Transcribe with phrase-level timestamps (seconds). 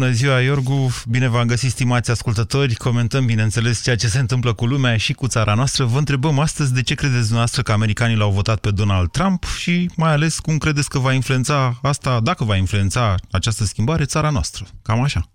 [0.00, 0.90] Bună ziua, Iorgu!
[1.08, 2.74] Bine v-am găsit, stimați ascultători.
[2.74, 5.84] Comentăm, bineînțeles, ceea ce se întâmplă cu lumea și cu țara noastră.
[5.84, 9.90] Vă întrebăm astăzi de ce credeți dumneavoastră că americanii l-au votat pe Donald Trump și
[9.96, 14.64] mai ales cum credeți că va influența asta, dacă va influența această schimbare, țara noastră.
[14.82, 15.30] Cam așa.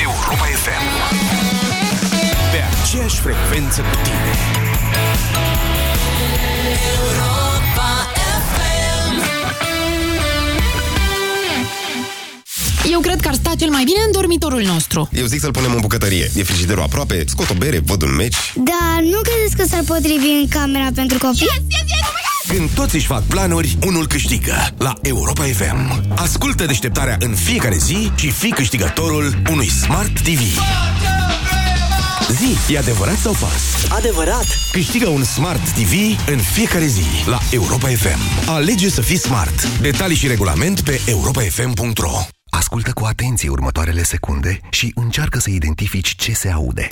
[0.00, 0.84] Europa FM
[2.52, 4.67] Pe aceeași frecvență cu tine
[12.90, 15.08] Eu cred că ar sta cel mai bine în dormitorul nostru.
[15.12, 16.30] Eu zic să-l punem în bucătărie.
[16.36, 18.36] E frigiderul aproape, scot o bere, văd un meci.
[18.54, 21.40] Da, nu credeți că s-ar potrivi în camera pentru copii?
[21.40, 22.06] Yes, yes, yes!
[22.50, 26.04] Oh Când toți își fac planuri, unul câștigă la Europa FM.
[26.14, 30.40] Ascultă deșteptarea în fiecare zi și fii câștigătorul unui Smart TV.
[32.30, 33.62] Zi, e adevărat sau fals?
[33.88, 34.46] Adevărat!
[34.72, 35.92] Câștigă un Smart TV
[36.30, 38.48] în fiecare zi la Europa FM.
[38.48, 39.68] Alege să fii smart.
[39.80, 46.32] Detalii și regulament pe europafm.ro Ascultă cu atenție următoarele secunde și încearcă să identifici ce
[46.32, 46.88] se aude.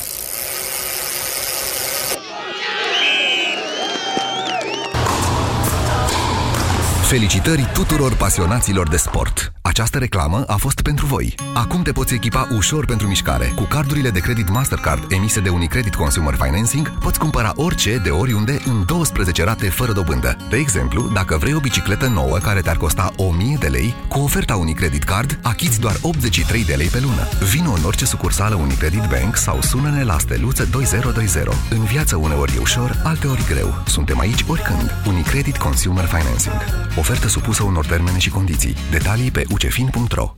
[7.06, 9.52] Felicitări tuturor pasionaților de sport!
[9.62, 11.34] Această reclamă a fost pentru voi.
[11.54, 13.52] Acum te poți echipa ușor pentru mișcare.
[13.56, 18.58] Cu cardurile de credit Mastercard emise de Unicredit Consumer Financing, poți cumpăra orice de oriunde
[18.64, 20.36] în 12 rate fără dobândă.
[20.50, 24.56] De exemplu, dacă vrei o bicicletă nouă care te-ar costa 1000 de lei, cu oferta
[24.56, 27.28] Unicredit Card achiți doar 83 de lei pe lună.
[27.50, 31.44] Vino în orice sucursală Unicredit Bank sau sună-ne la steluță 2020.
[31.70, 33.82] În viață uneori e ușor, alteori greu.
[33.86, 34.94] Suntem aici oricând.
[35.06, 36.86] Unicredit Consumer Financing.
[36.98, 38.74] Ofertă supusă unor termene și condiții.
[38.90, 40.36] Detalii pe ucefin.ro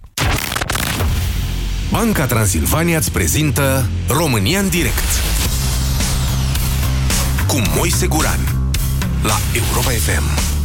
[1.90, 5.04] Banca Transilvania îți prezintă România în direct
[7.46, 8.38] cu Moise Guran
[9.22, 10.56] la Europa FM.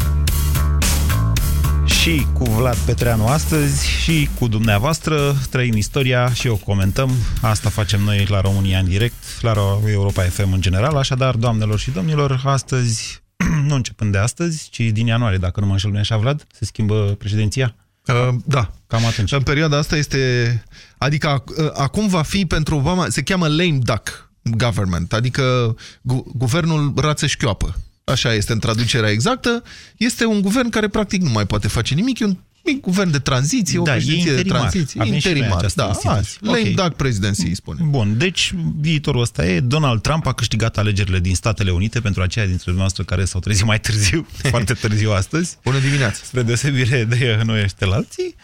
[1.85, 7.11] Și cu Vlad Petreanu astăzi și cu dumneavoastră trăim istoria și o comentăm.
[7.41, 9.53] Asta facem noi la România în direct, la
[9.87, 10.95] Europa FM în general.
[10.95, 13.22] Așadar, doamnelor și domnilor, astăzi,
[13.67, 16.47] nu începând de astăzi, ci din ianuarie, dacă nu mă înșel, nu așa, Vlad?
[16.51, 17.75] Se schimbă președinția?
[18.07, 18.71] Uh, da.
[18.87, 19.31] Cam atunci.
[19.31, 20.63] În perioada asta este...
[20.97, 23.09] Adică uh, acum va fi pentru Obama...
[23.09, 27.75] Se cheamă lame duck government, adică gu guvernul rață șchioapă.
[28.03, 29.63] Așa este în traducerea exactă.
[29.97, 32.19] Este un guvern care practic nu mai poate face nimic.
[32.19, 32.39] E un mic
[32.71, 34.61] guvern de tranziție, o da, președinție interimar.
[34.61, 35.01] de tranziție.
[35.01, 35.85] Avem interimar, da.
[35.89, 36.71] Așa, lame okay.
[36.71, 37.83] duck presidency, îi spune.
[37.83, 39.59] Bun, deci viitorul ăsta e.
[39.59, 43.65] Donald Trump a câștigat alegerile din Statele Unite pentru aceia dintre dumneavoastră care s-au trezit
[43.65, 45.57] mai târziu, foarte târziu astăzi.
[45.63, 46.19] Bună dimineața!
[46.23, 48.35] Spre deosebire de noi ăștia la alții.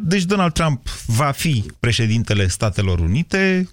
[0.00, 3.68] Deci Donald Trump va fi președintele Statelor Unite,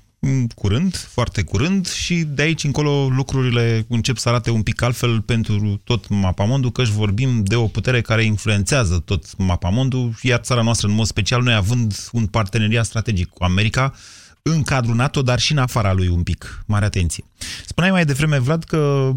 [0.56, 5.82] curând, foarte curând și de aici încolo lucrurile încep să arate un pic altfel pentru
[5.84, 10.94] tot mapamondul, căci vorbim de o putere care influențează tot mapamondul, iar țara noastră în
[10.94, 13.94] mod special, noi având un parteneriat strategic cu America,
[14.42, 16.64] în cadrul NATO, dar și în afara lui un pic.
[16.66, 17.24] Mare atenție.
[17.66, 19.12] Spuneai mai devreme, Vlad, că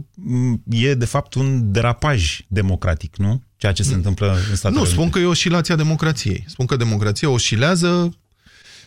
[0.69, 3.43] e de fapt un derapaj democratic, nu?
[3.57, 6.45] Ceea ce se întâmplă în Statele Nu, spun că e oscilația democrației.
[6.47, 8.19] Spun că democrația oscilează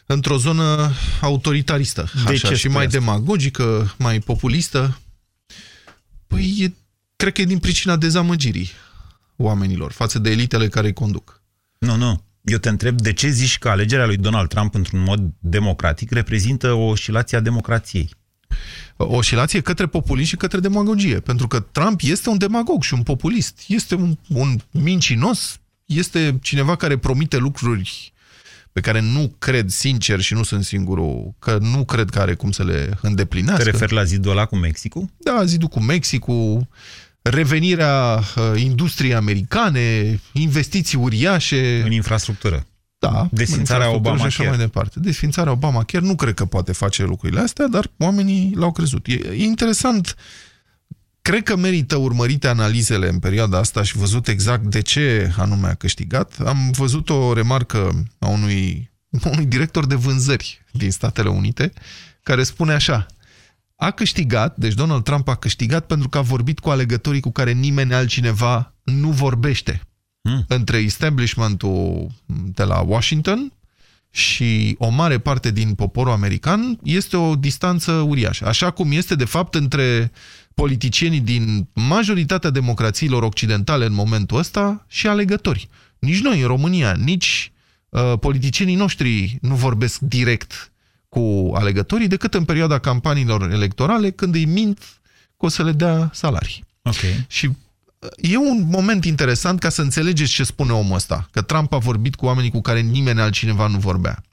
[0.07, 0.91] într-o zonă
[1.21, 2.99] autoritaristă, de așa, ce și mai asta?
[2.99, 4.99] demagogică, mai populistă.
[6.27, 6.73] Păi, e,
[7.15, 8.69] cred că e din pricina dezamăgirii
[9.35, 11.41] oamenilor față de elitele care îi conduc.
[11.77, 12.21] Nu, nu.
[12.41, 16.71] Eu te întreb de ce zici că alegerea lui Donald Trump într-un mod democratic reprezintă
[16.73, 18.09] o oscilație a democrației?
[18.97, 21.19] O oscilație către populism și către demagogie.
[21.19, 23.59] Pentru că Trump este un demagog și un populist.
[23.67, 28.13] Este un, un mincinos, este cineva care promite lucruri
[28.77, 32.51] pe care nu cred sincer și nu sunt singurul, că nu cred că are cum
[32.51, 33.63] să le îndeplinească.
[33.63, 35.09] Te referi la zidul ăla cu Mexicul?
[35.17, 36.67] Da, zidul cu Mexicul,
[37.21, 41.81] revenirea uh, industriei americane, investiții uriașe.
[41.85, 42.65] În infrastructură.
[42.99, 44.99] Da, Desfințarea Obama și așa mai departe.
[44.99, 49.07] Desfințarea Obama chiar nu cred că poate face lucrurile astea, dar oamenii l-au crezut.
[49.07, 50.15] E, e interesant
[51.27, 55.73] Cred că merită urmărite analizele în perioada asta și văzut exact de ce anume a
[55.73, 56.39] câștigat.
[56.45, 58.91] Am văzut o remarcă a unui,
[59.23, 61.73] a unui director de vânzări din Statele Unite
[62.23, 63.05] care spune așa
[63.75, 67.51] a câștigat, deci Donald Trump a câștigat pentru că a vorbit cu alegătorii cu care
[67.51, 69.81] nimeni altcineva nu vorbește.
[70.21, 70.45] Hmm.
[70.47, 72.07] Între establishmentul
[72.53, 73.51] de la Washington
[74.11, 78.45] și o mare parte din poporul american este o distanță uriașă.
[78.45, 80.11] Așa cum este, de fapt, între
[80.61, 85.69] politicienii din majoritatea democrațiilor occidentale în momentul ăsta și alegători.
[85.99, 87.51] Nici noi, în România, nici
[87.89, 90.71] uh, politicienii noștri nu vorbesc direct
[91.09, 94.79] cu alegătorii decât în perioada campaniilor electorale, când îi mint
[95.37, 96.63] că o să le dea salarii.
[96.81, 97.25] Okay.
[97.27, 97.49] Și
[98.15, 102.15] e un moment interesant ca să înțelegeți ce spune omul ăsta, că Trump a vorbit
[102.15, 104.23] cu oamenii cu care nimeni altcineva nu vorbea.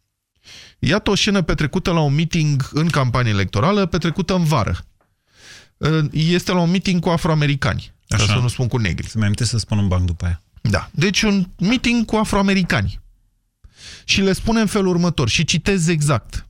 [0.79, 4.85] Iată o scenă petrecută la un meeting în campanie electorală, petrecută în vară.
[6.11, 8.25] Este la un meeting cu afroamericani, Așa.
[8.25, 9.09] să nu spun cu negri.
[9.09, 10.43] Să mai să spun un banc după aia.
[10.61, 10.91] Da.
[10.93, 13.01] Deci un meeting cu afroamericani.
[14.05, 16.47] Și le spune în felul următor, și citez exact.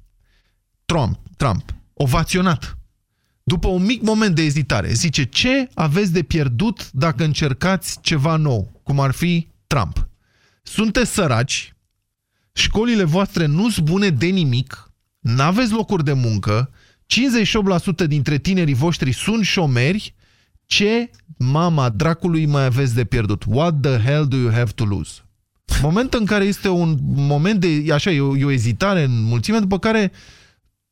[0.85, 2.79] Trump, Trump, ovaționat.
[3.43, 8.81] După un mic moment de ezitare, zice, ce aveți de pierdut dacă încercați ceva nou,
[8.83, 10.09] cum ar fi Trump?
[10.63, 11.75] Sunteți săraci,
[12.53, 16.71] școlile voastre nu sunt bune de nimic, n-aveți locuri de muncă,
[18.05, 20.15] 58% dintre tinerii voștri sunt șomeri,
[20.67, 23.43] ce mama dracului mai aveți de pierdut?
[23.47, 25.12] What the hell do you have to lose?
[25.83, 29.59] Moment în care este un moment de, așa, e o, e o ezitare în mulțime,
[29.59, 30.12] după care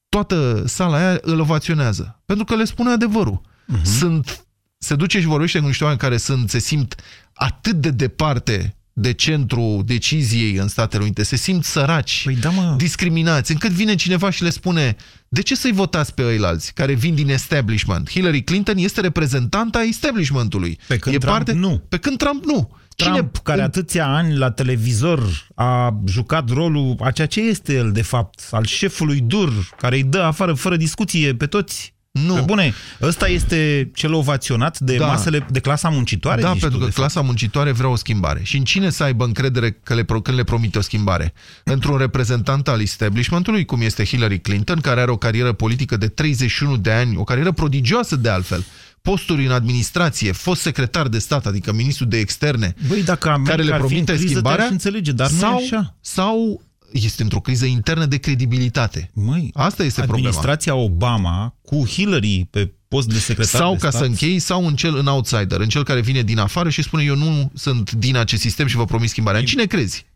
[0.09, 2.23] toată sala aia îl ovaționează.
[2.25, 3.41] Pentru că le spune adevărul.
[3.43, 3.81] Uh mhm.
[3.81, 3.85] -huh.
[3.85, 4.47] Sunt,
[4.79, 6.95] se duce și vorbește cu niște oameni care sunt, se simt
[7.33, 12.75] atât de departe de centru deciziei în Statele Unite, se simt săraci, păi da, mă.
[12.77, 14.97] discriminați, încât vine cineva și le spune
[15.29, 18.11] de ce să-i votați pe ăilalți care vin din establishment?
[18.11, 20.79] Hillary Clinton este reprezentanta establishmentului.
[20.87, 21.53] Pe când e Trump parte...
[21.53, 21.83] nu.
[21.89, 22.71] Pe când Trump nu.
[22.97, 23.31] Trump, Cine...
[23.43, 28.49] care atâția ani la televizor a jucat rolul a ceea ce este el, de fapt,
[28.51, 32.35] al șefului dur, care îi dă afară fără discuție pe toți nu.
[32.35, 35.07] Pe bune, ăsta este cel ovaționat de da.
[35.07, 36.43] masele de clasa muncitoare?
[36.43, 37.27] Da, pentru că clasa fapt.
[37.27, 38.41] muncitoare vrea o schimbare.
[38.43, 41.33] Și în cine să aibă încredere că le, când le promite o schimbare?
[41.65, 46.77] Într-un reprezentant al establishmentului, cum este Hillary Clinton, care are o carieră politică de 31
[46.77, 48.65] de ani, o carieră prodigioasă de altfel,
[49.03, 53.77] posturi în administrație, fost secretar de stat, adică ministru de externe, Băi, dacă care le
[53.77, 55.97] promite schimbarea, înțelege, dar sau, nu așa.
[56.01, 56.63] sau
[56.93, 59.11] este într-o criză internă de credibilitate.
[59.15, 60.95] Măi, Asta este administrația problema.
[60.95, 64.01] Obama cu Hillary pe post de secretar Sau, de ca stat.
[64.01, 67.03] să închei, sau în cel în outsider, în cel care vine din afară și spune
[67.03, 69.41] eu nu sunt din acest sistem și vă promit schimbarea.
[69.41, 70.07] În cine crezi?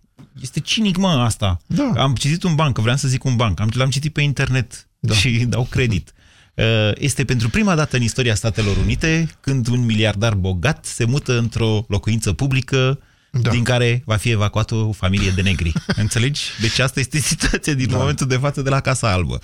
[0.43, 1.59] Este cinic, mă, asta.
[1.67, 1.93] Da.
[1.97, 5.15] Am citit un banc, vreau să zic un banc, l-am citit pe internet da.
[5.15, 6.13] și dau credit.
[6.55, 6.65] Uh,
[6.95, 11.85] este pentru prima dată în istoria Statelor Unite când un miliardar bogat se mută într-o
[11.89, 13.01] locuință publică
[13.31, 13.51] da.
[13.51, 15.73] din care va fi evacuată o familie de negri.
[15.97, 16.43] Înțelegi?
[16.61, 17.97] Deci asta este situația din da.
[17.97, 19.39] momentul de față de la Casa Albă.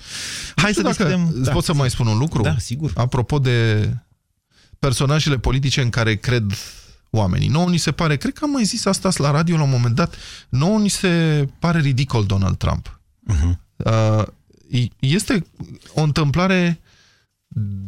[0.55, 1.31] Hai să discutăm...
[1.35, 1.51] Da.
[1.51, 2.41] Pot să mai spun un lucru?
[2.41, 2.91] Da, sigur.
[2.95, 3.89] Apropo de
[4.79, 6.53] personajele politice în care cred
[7.09, 7.47] oamenii.
[7.47, 9.95] Nouă ni se pare, cred că am mai zis asta la radio la un moment
[9.95, 10.15] dat,
[10.49, 12.99] nouă ni se pare ridicol Donald Trump.
[13.27, 13.57] Uh -huh.
[13.77, 14.25] uh,
[14.99, 15.45] este
[15.93, 16.81] o întâmplare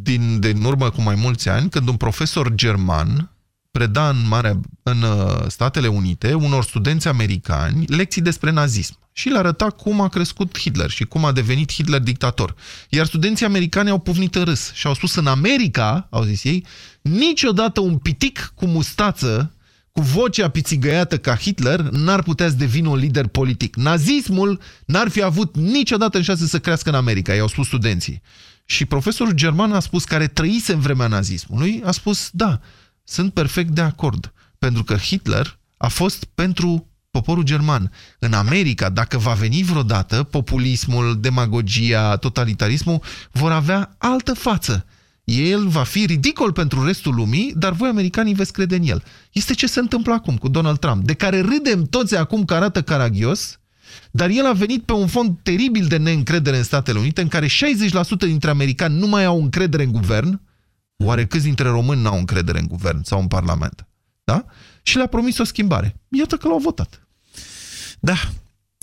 [0.01, 3.34] din, din urmă cu mai mulți ani, când un profesor german
[3.75, 9.37] preda în, Marea, în uh, Statele Unite unor studenți americani lecții despre nazism și le
[9.37, 12.55] arăta cum a crescut Hitler și cum a devenit Hitler dictator.
[12.89, 16.65] Iar studenții americani au pufnit în râs și au spus în America, au zis ei,
[17.01, 19.53] niciodată un pitic cu mustață
[19.91, 23.75] cu vocea pițigăiată ca Hitler, n-ar putea să devină un lider politic.
[23.75, 28.21] Nazismul n-ar fi avut niciodată în șanse să crească în America, i-au spus studenții.
[28.65, 32.59] Și profesorul german a spus, care trăise în vremea nazismului, a spus, da,
[33.07, 34.33] sunt perfect de acord.
[34.59, 37.91] Pentru că Hitler a fost pentru poporul german.
[38.19, 44.85] În America, dacă va veni vreodată, populismul, demagogia, totalitarismul vor avea altă față.
[45.23, 49.03] El va fi ridicol pentru restul lumii, dar voi americanii veți crede în el.
[49.31, 52.81] Este ce se întâmplă acum cu Donald Trump, de care râdem toți acum că arată
[52.81, 53.59] caragios,
[54.11, 57.47] dar el a venit pe un fond teribil de neîncredere în Statele Unite, în care
[57.47, 57.49] 60%
[58.17, 60.41] dintre americani nu mai au încredere în guvern,
[60.97, 63.87] Oare câți dintre români n-au încredere în guvern sau în parlament?
[64.23, 64.45] Da?
[64.81, 65.95] Și le-a promis o schimbare.
[66.09, 67.07] Iată că l-au votat.
[67.99, 68.15] Da.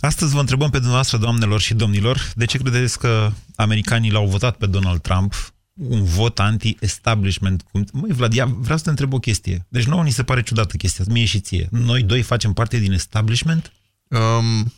[0.00, 4.56] Astăzi vă întrebăm pe dumneavoastră, doamnelor și domnilor, de ce credeți că americanii l-au votat
[4.56, 5.34] pe Donald Trump
[5.72, 7.64] un vot anti-establishment.
[7.92, 9.66] Măi, Vlad, ia, vreau să te întreb o chestie.
[9.68, 11.68] Deci nouă ni se pare ciudată chestia, mie și ție.
[11.70, 13.72] Noi doi facem parte din establishment?
[14.08, 14.72] Um,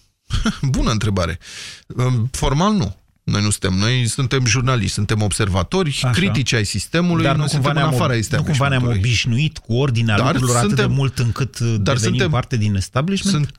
[0.71, 1.39] bună întrebare.
[1.87, 2.97] Um, formal nu.
[3.25, 6.11] Noi nu suntem, noi suntem jurnaliști, suntem observatori, Așa.
[6.11, 10.27] critici ai sistemului, dar nu cumva ne-am afara Nu cumva ne-am obișnuit cu ordinea dar
[10.27, 13.35] lucrurilor suntem, atât de mult încât dar devenim suntem, parte din establishment?
[13.37, 13.55] Sunt,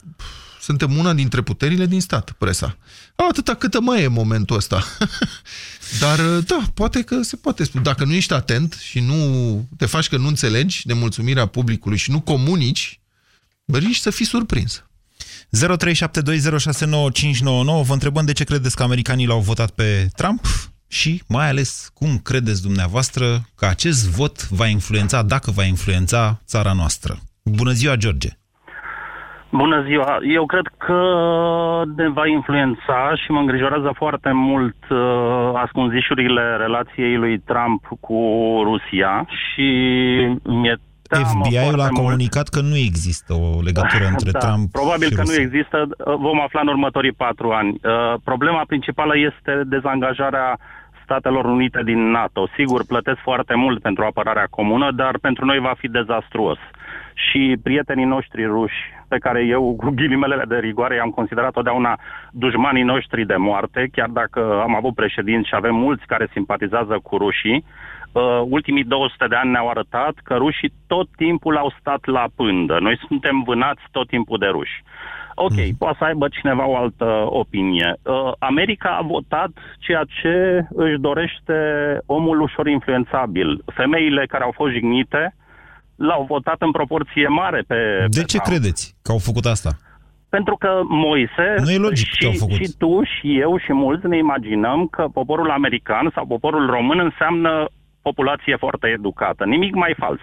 [0.60, 2.76] suntem una dintre puterile din stat, presa.
[3.28, 4.84] Atâta câtă mai e momentul ăsta.
[6.00, 7.82] Dar, da, poate că se poate spune.
[7.82, 12.10] Dacă nu ești atent și nu te faci că nu înțelegi de mulțumirea publicului și
[12.10, 13.00] nu comunici,
[13.64, 14.84] riști să fii surprins.
[15.52, 15.58] 0372069599.
[17.88, 20.40] Vă întrebăm de ce credeți că americanii l-au votat pe Trump
[20.88, 23.24] și mai ales cum credeți dumneavoastră
[23.56, 27.14] că acest vot va influența, dacă va influența țara noastră.
[27.44, 28.28] Bună ziua, George!
[29.50, 30.18] Bună ziua!
[30.22, 31.00] Eu cred că
[31.96, 34.98] ne va influența și mă îngrijorează foarte mult uh,
[35.54, 38.14] ascunzișurile relației lui Trump cu
[38.64, 39.68] Rusia și
[40.42, 40.76] mi-e
[41.14, 42.54] FBI-ul a comunicat mult.
[42.54, 45.34] că nu există o legătură între da, Trump Probabil și că Rusia.
[45.34, 45.88] nu există,
[46.26, 47.70] vom afla în următorii patru ani.
[47.70, 50.58] Uh, problema principală este dezangajarea
[51.06, 52.48] Statelor Unite din NATO.
[52.56, 56.58] Sigur, plătesc foarte mult pentru apărarea comună, dar pentru noi va fi dezastruos.
[57.14, 61.98] Și prietenii noștri ruși, pe care eu, cu ghilimelele de rigoare, i-am considerat totdeauna
[62.32, 67.16] dușmanii noștri de moarte, chiar dacă am avut președinți și avem mulți care simpatizează cu
[67.16, 67.96] rușii, uh,
[68.48, 72.78] ultimii 200 de ani ne-au arătat că rușii tot timpul au stat la pândă.
[72.80, 74.82] Noi suntem vânați tot timpul de ruși.
[75.34, 75.74] Ok, mm.
[75.78, 77.96] poate să aibă cineva o altă opinie.
[78.02, 81.56] Uh, America a votat ceea ce își dorește
[82.06, 83.62] omul ușor influențabil.
[83.74, 85.34] Femeile care au fost jignite
[85.96, 88.06] l-au votat în proporție mare pe...
[88.08, 88.44] De pe ce Trump.
[88.44, 89.70] credeți că au făcut asta?
[90.28, 92.54] Pentru că Moise Nu e logic și, că au făcut.
[92.54, 97.66] și tu și eu și mulți ne imaginăm că poporul american sau poporul român înseamnă
[98.08, 99.42] populație foarte educată.
[99.44, 100.20] Nimic mai fals.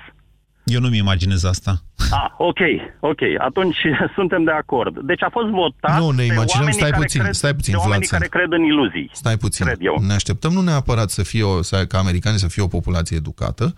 [0.76, 1.72] Eu nu-mi imaginez asta.
[2.12, 2.62] Ah, ok,
[3.00, 3.22] ok.
[3.38, 3.78] Atunci
[4.18, 5.00] suntem de acord.
[5.00, 7.74] Deci a fost votat Nu, ne de imaginăm, oamenii stai care puțin, cred, stai puțin,
[7.74, 9.10] de oamenii Vlad, care cred în iluzii.
[9.14, 9.66] Stai puțin.
[9.66, 9.96] Cred eu.
[10.08, 13.74] Ne așteptăm nu neapărat să fie o, să, ca americanii să fie o populație educată,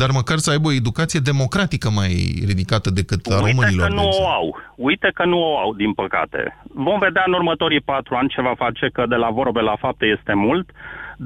[0.00, 2.12] dar măcar să aibă o educație democratică mai
[2.50, 3.88] ridicată decât a Uite românilor.
[3.88, 4.34] că de nu o exemplu.
[4.38, 4.46] au.
[4.88, 6.40] Uite că nu o au, din păcate.
[6.86, 10.06] Vom vedea în următorii patru ani ce va face, că de la vorbe la fapte
[10.16, 10.66] este mult,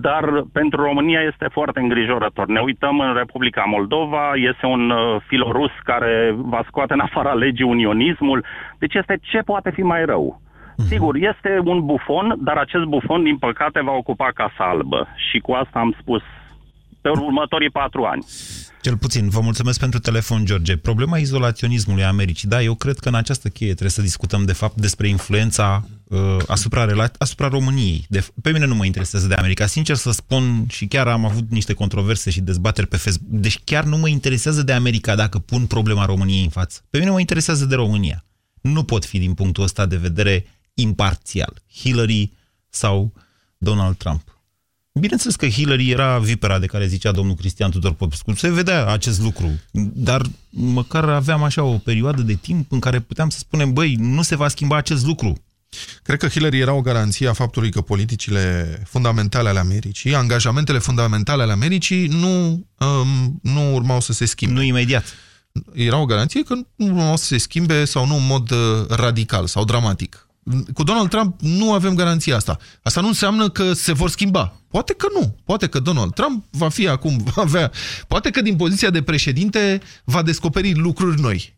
[0.07, 2.47] dar pentru România este foarte îngrijorător.
[2.47, 7.73] Ne uităm în Republica Moldova, este un uh, filorus care va scoate în afara legii
[7.75, 8.45] unionismul.
[8.79, 10.41] Deci este ce poate fi mai rău.
[10.89, 15.07] Sigur, este un bufon, dar acest bufon, din păcate, va ocupa Casa Albă.
[15.29, 16.23] Și cu asta am spus
[17.05, 18.27] pe următorii patru ani.
[18.81, 19.29] Cel puțin.
[19.29, 20.77] Vă mulțumesc pentru telefon, George.
[20.77, 22.49] Problema izolaționismului Americii.
[22.49, 26.37] Da, eu cred că în această cheie trebuie să discutăm, de fapt, despre influența uh,
[26.47, 28.05] asupra, rela- asupra României.
[28.09, 29.67] De, pe mine nu mă interesează de America.
[29.67, 33.85] Sincer să spun, și chiar am avut niște controverse și dezbateri pe Facebook, deci chiar
[33.85, 36.81] nu mă interesează de America dacă pun problema României în față.
[36.91, 38.25] Pe mine mă interesează de România.
[38.61, 41.63] Nu pot fi, din punctul ăsta de vedere, imparțial.
[41.75, 42.33] Hillary
[42.69, 43.13] sau
[43.59, 44.34] Donald Trump.
[45.01, 48.35] Bineînțeles că Hillary era vipera de care zicea domnul Cristian Tudor Popescu.
[48.35, 49.61] Se vedea acest lucru,
[49.95, 54.23] dar măcar aveam așa o perioadă de timp în care puteam să spunem, băi, nu
[54.23, 55.43] se va schimba acest lucru.
[56.03, 61.43] Cred că Hillary era o garanție a faptului că politicile fundamentale ale Americii, angajamentele fundamentale
[61.43, 64.55] ale Americii nu, um, nu urmau să se schimbe.
[64.55, 65.05] Nu imediat.
[65.73, 68.59] Era o garanție că nu urmau să se schimbe sau nu în mod uh,
[68.89, 70.29] radical sau dramatic.
[70.75, 72.57] Cu Donald Trump nu avem garanția asta.
[72.83, 74.53] Asta nu înseamnă că se vor schimba.
[74.71, 75.37] Poate că nu.
[75.45, 77.71] Poate că Donald Trump va fi acum, va avea...
[78.09, 81.57] Poate că din poziția de președinte va descoperi lucruri noi.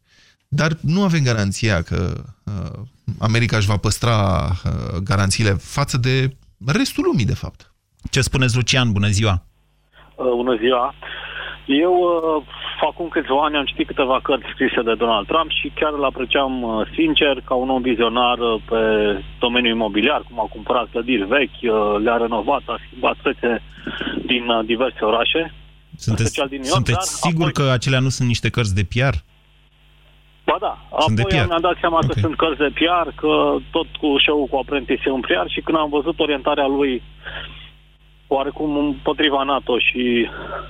[0.49, 2.81] Dar nu avem garanția că uh,
[3.19, 7.75] America își va păstra uh, garanțiile față de restul lumii, de fapt.
[8.11, 8.93] Ce spuneți, Lucian?
[8.93, 9.47] Bună ziua!
[10.17, 10.95] Uh, bună ziua!
[11.67, 12.43] Eu, uh,
[12.89, 16.63] acum câțiva ani, am citit câteva cărți scrise de Donald Trump și chiar îl apreciam
[16.63, 18.81] uh, sincer ca un om vizionar uh, pe
[19.39, 23.63] domeniul imobiliar, cum a cumpărat clădiri vechi, uh, le-a renovat, a schimbat fețe
[24.27, 25.53] din uh, diverse orașe.
[25.97, 28.75] Sunteți, special din New York, sunteți dar sigur apoi- că acelea nu sunt niște cărți
[28.75, 29.15] de PR?
[30.51, 31.47] Ba da, Sunt de apoi PR.
[31.47, 32.19] mi-am dat seama că Ok.
[32.25, 35.79] sunt cărți de PR, că tot cu show cu apprentice e un PR și când
[35.79, 37.03] am văzut orientarea lui
[38.27, 40.27] oarecum împotriva NATO și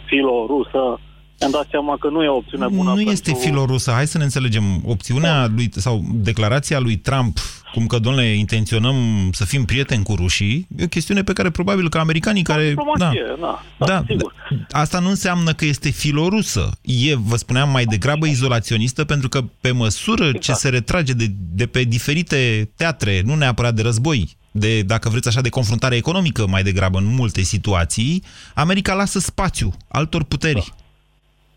[0.07, 1.01] filo-rusă,
[1.41, 3.13] mi-am dat seama că nu e o opțiune bună Nu pentru...
[3.13, 3.91] este filorusă.
[3.91, 4.63] Hai să ne înțelegem.
[4.87, 7.39] Opțiunea lui, sau declarația lui Trump,
[7.73, 8.95] cum că, domnule, intenționăm
[9.33, 12.69] să fim prieteni cu rușii, e o chestiune pe care probabil că americanii care...
[12.69, 14.35] Diplomație, da, da, Da, sigur.
[14.69, 16.71] da, asta nu înseamnă că este filorusă.
[16.83, 20.59] E, vă spuneam, mai degrabă izolaționistă, pentru că pe măsură ce Exact.
[20.59, 25.41] se retrage de, de pe diferite teatre, nu neapărat de război, de, dacă vreți așa,
[25.41, 28.23] de confruntare economică mai degrabă în multe situații,
[28.55, 30.65] America lasă spațiu altor puteri.
[30.69, 30.85] Da.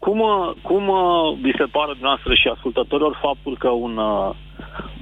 [0.05, 4.29] Cum, uh, cum uh, vi se pare dumneavoastră și ascultătorilor faptul că un uh,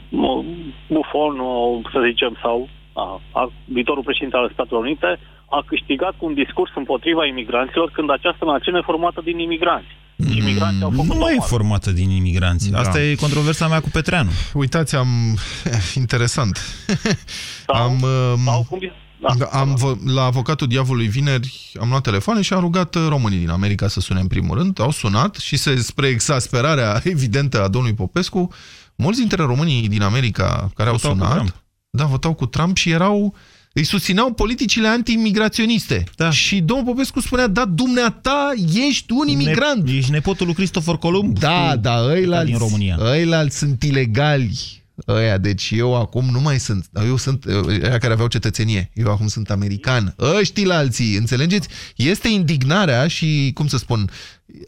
[0.09, 0.45] uh,
[0.87, 6.25] bufon, uh, să zicem, sau uh, a, viitorul președinte al Statelor Unite a câștigat cu
[6.25, 9.93] un discurs împotriva imigranților când această națiune e formată din imigranți.
[10.29, 11.49] Și imigranții au făcut Nu mai e omoară.
[11.49, 12.69] formată din imigranți.
[12.69, 12.79] Da.
[12.79, 14.29] Asta e controversa mea cu Petreanu.
[14.53, 15.37] Uitați, am...
[15.95, 16.59] Interesant.
[17.67, 18.01] Sau, am...
[18.01, 18.91] um, sau cum vi-
[19.37, 23.37] da, am vă- la avocatul diavolului vineri am luat telefoane și am rugat uh, românii
[23.37, 24.79] din America să sune în primul rând.
[24.81, 28.53] Au sunat și se, spre exasperarea evidentă a domnului Popescu,
[28.95, 31.63] mulți dintre românii din America care Votau au cu sunat, Trump.
[31.89, 33.35] da, votau cu Trump și erau
[33.77, 36.03] îi susțineau politicile anti-imigraționiste.
[36.15, 36.29] Da.
[36.31, 38.53] Și domnul Popescu spunea, da, dumneata,
[38.87, 39.85] ești un imigrant.
[39.87, 41.39] Ne, ești nepotul lui Cristofor Columb.
[41.39, 42.97] Da, Cu- da, ăilalți, din România.
[42.99, 44.83] ăilalți sunt ilegali.
[45.07, 46.85] Ăia, deci eu acum nu mai sunt.
[47.05, 48.89] Eu sunt ăia care aveau cetățenie.
[48.93, 50.15] Eu acum sunt american.
[50.19, 51.67] Ăștii la alții, înțelegeți?
[51.95, 54.09] Este indignarea și, cum să spun,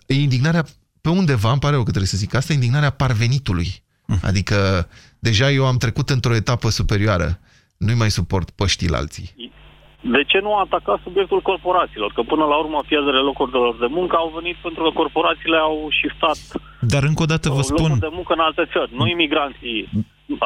[0.05, 0.65] e indignarea
[1.01, 3.83] pe undeva, îmi pare rău că trebuie să zic asta, indignarea parvenitului.
[4.21, 4.87] Adică
[5.19, 7.39] deja eu am trecut într-o etapă superioară.
[7.85, 9.27] Nu-i mai suport păștii alții.
[10.15, 12.11] De ce nu a atacat subiectul corporațiilor?
[12.15, 16.39] Că până la urmă pierderile locurilor de muncă au venit pentru că corporațiile au shiftat
[16.93, 17.77] Dar încă o dată vă spun...
[17.83, 18.91] locuri de muncă în alte țări.
[18.99, 19.81] Nu imigranții.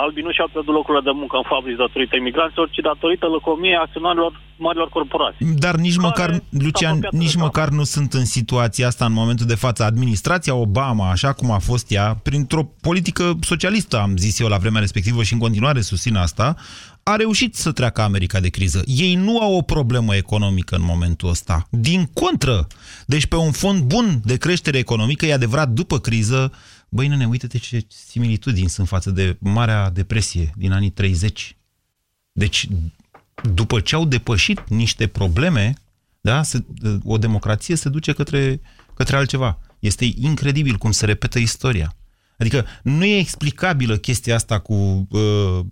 [0.03, 4.31] Albii nu și-au pierdut locurile de muncă în fabrici datorită imigranților, ci datorită lăcomiei acționarilor
[4.65, 5.45] marilor corporații.
[5.65, 7.43] Dar nici Care măcar, s-a Lucian, apropiat de nici cap.
[7.45, 9.83] măcar nu sunt în situația asta în momentul de față.
[9.83, 14.79] Administrația Obama, așa cum a fost ea, printr-o politică socialistă, am zis eu la vremea
[14.85, 16.55] respectivă și în continuare susțin asta,
[17.03, 18.81] a reușit să treacă America de criză.
[18.85, 21.67] Ei nu au o problemă economică în momentul ăsta.
[21.69, 22.67] Din contră.
[23.05, 26.51] Deci pe un fond bun de creștere economică, e adevărat, după criză,
[26.89, 31.57] băi, nene, uite-te ce similitudini sunt față de Marea Depresie din anii 30.
[32.31, 32.67] Deci,
[33.53, 35.73] după ce au depășit niște probleme,
[36.21, 36.65] da, se,
[37.03, 38.61] o democrație se duce către,
[38.93, 39.59] către altceva.
[39.79, 41.95] Este incredibil cum se repetă istoria.
[42.37, 45.65] Adică nu e explicabilă chestia asta cu, uh,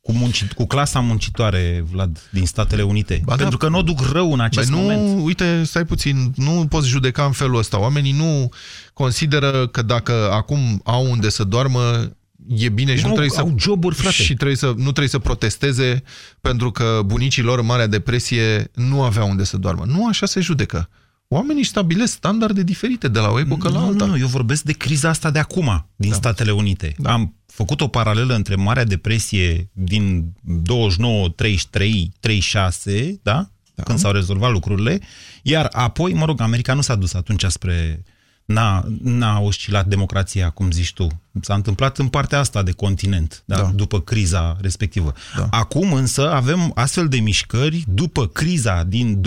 [0.00, 3.20] cu, munci, cu clasa muncitoare, Vlad, din Statele Unite.
[3.24, 3.40] Ba da.
[3.42, 5.24] Pentru că nu o duc rău în acest Băi, nu, moment.
[5.24, 7.80] uite, stai puțin, nu poți judeca în felul ăsta.
[7.80, 8.48] Oamenii nu
[8.92, 12.10] consideră că dacă acum au unde să doarmă,
[12.48, 14.14] e bine și nu, Au- trebuie să au joburi, frate.
[14.22, 16.02] și trebuie să nu trebuie să protesteze
[16.40, 19.84] pentru că bunicii lor în Marea Depresie nu aveau unde să doarmă.
[19.86, 20.88] Nu așa se judecă.
[21.32, 24.04] Oamenii își stabilesc standarde diferite de la o epocă la nu, alta.
[24.04, 26.16] Nu, nu, eu vorbesc de criza asta de acum, din da.
[26.16, 26.94] Statele Unite.
[26.98, 27.12] Da.
[27.12, 33.50] Am făcut o paralelă între Marea Depresie din 29, 33, 36, da?
[33.74, 33.82] da.
[33.82, 35.00] Când s-au rezolvat lucrurile,
[35.42, 38.04] iar apoi, mă rog, America nu s-a dus atunci spre...
[38.52, 41.06] N-a, n-a oscilat democrația, cum zici tu.
[41.40, 43.56] S-a întâmplat în partea asta de continent, da?
[43.56, 43.62] Da.
[43.74, 45.12] după criza respectivă.
[45.36, 45.46] Da.
[45.50, 49.20] Acum însă avem astfel de mișcări, după criza din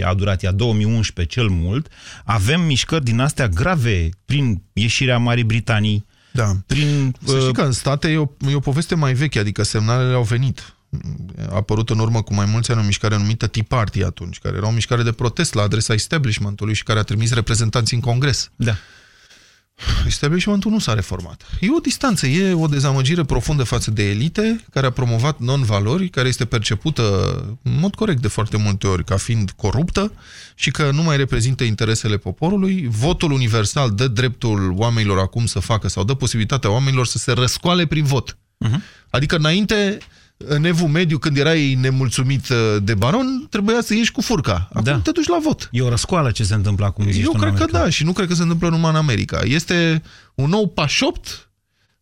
[0.00, 1.88] 2008-2010, a durat ea 2011 cel mult,
[2.24, 6.52] avem mișcări din astea grave prin ieșirea Marii Britanii, Da.
[6.66, 7.14] prin...
[7.24, 10.14] Să știi uh, că în state e o, e o poveste mai veche, adică semnalele
[10.14, 10.74] au venit.
[11.50, 14.56] A apărut în urmă cu mai mulți ani o mișcare numită Tea Party atunci, care
[14.56, 18.50] era o mișcare de protest la adresa establishmentului și care a trimis reprezentanți în congres.
[18.56, 18.76] Da.
[20.06, 21.42] Establishmentul nu s-a reformat.
[21.60, 26.28] E o distanță, e o dezamăgire profundă față de elite care a promovat non-valori, care
[26.28, 30.12] este percepută în mod corect de foarte multe ori ca fiind coruptă
[30.54, 32.86] și că nu mai reprezintă interesele poporului.
[32.90, 37.86] Votul universal dă dreptul oamenilor acum să facă sau dă posibilitatea oamenilor să se răscoale
[37.86, 38.36] prin vot.
[38.36, 38.78] Uh-huh.
[39.10, 39.98] Adică înainte,
[40.46, 44.68] în evul mediu, când erai nemulțumit uh, de baron, trebuia să ieși cu furca.
[44.70, 44.98] Acum Da.
[44.98, 45.68] te duci la vot.
[45.72, 47.78] E o răscoală ce se întâmplă acum, zici Eu tu, în cred că America.
[47.82, 49.40] da și nu cred că se întâmplă numai în America.
[49.44, 50.02] Este
[50.34, 51.50] un nou pașopt,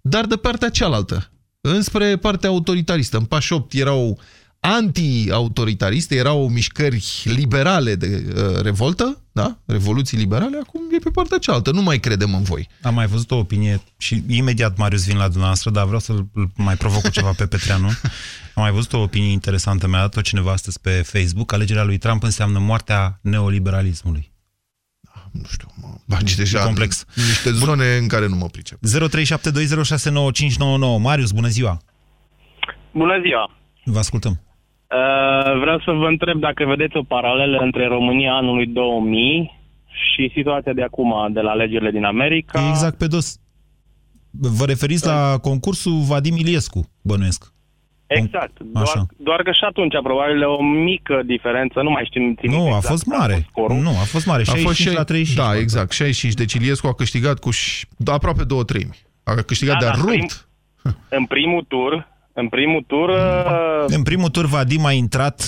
[0.01, 3.17] dar de partea cealaltă, înspre partea autoritaristă.
[3.17, 4.19] În pașopt erau
[4.61, 9.59] anti-autoritariste, erau mișcări liberale de uh, revoltă, da?
[9.67, 11.71] revoluții liberale, acum e pe partea cealaltă.
[11.71, 12.69] Nu mai credem în voi.
[12.83, 16.77] Am mai văzut o opinie și imediat, Marius, vin la dumneavoastră, dar vreau să-l mai
[16.77, 17.87] provoc cu ceva pe Petreanu.
[18.55, 21.53] Am mai văzut o opinie interesantă, mi-a dat-o cineva astăzi pe Facebook.
[21.53, 24.33] Alegerea lui Trump înseamnă moartea neoliberalismului.
[25.31, 27.05] Nu știu, mă bagi deja complex.
[27.15, 28.79] în niște zone în care nu mă pricep.
[28.79, 28.83] 0372069599.
[31.01, 31.81] Marius, bună ziua!
[32.93, 33.51] Bună ziua!
[33.85, 34.41] Vă ascultăm.
[34.97, 40.73] Uh, vreau să vă întreb dacă vedeți o paralelă între România anului 2000 și situația
[40.73, 42.61] de acum, de la alegerile din America.
[42.61, 43.37] E exact pe dos.
[44.31, 47.53] Vă referiți la concursul Vadim Iliescu, bănuiesc.
[48.07, 48.57] Exact.
[48.73, 49.07] Doar, Așa.
[49.17, 52.87] doar că și atunci, probabil, o mică diferență, nu mai știm țin Nu, a exact
[52.87, 53.33] fost care mare.
[53.33, 53.77] fost scorul.
[53.77, 54.43] Nu, a fost mare.
[54.43, 55.37] 65 la 35.
[55.37, 55.61] Da, parcă.
[55.61, 56.35] exact, 65.
[56.35, 58.97] Deci Iliescu a câștigat cu ș- aproape două treimi.
[59.25, 60.49] A câștigat Da, de-a da, rupt.
[61.09, 65.45] În primul tur, în primul tur, uh, În primul tur Vadim a intrat,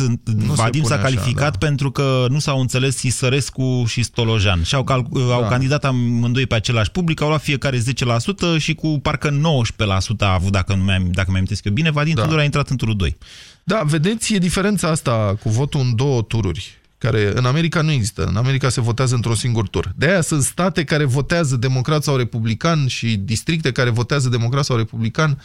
[0.54, 1.66] Vadim pune s-a așa, calificat da.
[1.66, 4.62] pentru că nu s-au înțeles Isărescu și Stolojan.
[4.62, 5.48] Și au, cal- au Da.
[5.48, 10.52] candidat amândoi pe același public, au luat fiecare 10% și cu parcă 19% a avut,
[10.52, 12.22] dacă, nu mi-am, dacă mi-am eu bine, Vadim Da.
[12.22, 13.16] Tudor a intrat în turul 2.
[13.64, 18.24] Da, vedeți, e diferența asta cu votul în două tururi, care în America nu există.
[18.24, 19.92] În America se votează într-un singur tur.
[19.96, 24.76] De aia sunt state care votează democrat sau republican și districte care votează democrat sau
[24.76, 25.38] republican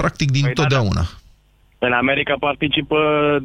[0.00, 1.08] practic din Păi da, totdeauna.
[1.78, 2.96] în America participă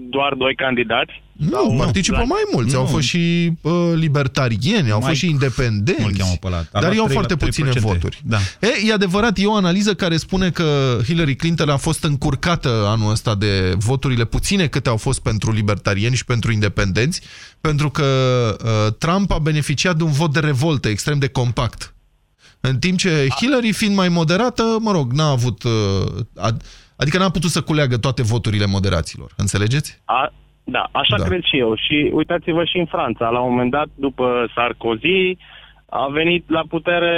[0.10, 1.24] doar doi candidați.
[1.32, 2.74] Nu, Sau- participă la- mai mulți.
[2.74, 2.80] Nu.
[2.80, 6.02] Au fost și uh, libertarieni, au Mai- fost și independenți.
[6.02, 6.58] Cum îl cheamă pe ăla?
[6.58, 7.80] A Dar luat ei au 3 foarte la puține 3%.
[7.80, 8.22] voturi.
[8.24, 8.38] Da.
[8.60, 13.12] E, e adevărat, e o analiză care spune că Hillary Clinton a fost încurcată anul
[13.12, 17.22] ăsta de voturile puține câte au fost pentru libertarieni și pentru independenți,
[17.62, 18.06] pentru că
[18.64, 21.95] uh, Trump a beneficiat de un vot de revoltă extrem de compact.
[22.70, 25.64] În timp ce Hillary, fiind mai moderată, mă rog, n-a avut...
[25.64, 25.72] Uh,
[26.36, 26.62] ad,
[26.96, 29.32] adică n-a putut să culeagă toate voturile moderaților.
[29.38, 30.02] Înțelegeți?
[30.06, 31.24] A, da, așa Da.
[31.24, 31.30] da.
[31.30, 31.76] cred și eu.
[31.76, 33.30] Și uitați-vă și în Franța.
[33.30, 35.38] La un moment dat, după Sarkozy,
[35.90, 37.14] a venit la putere...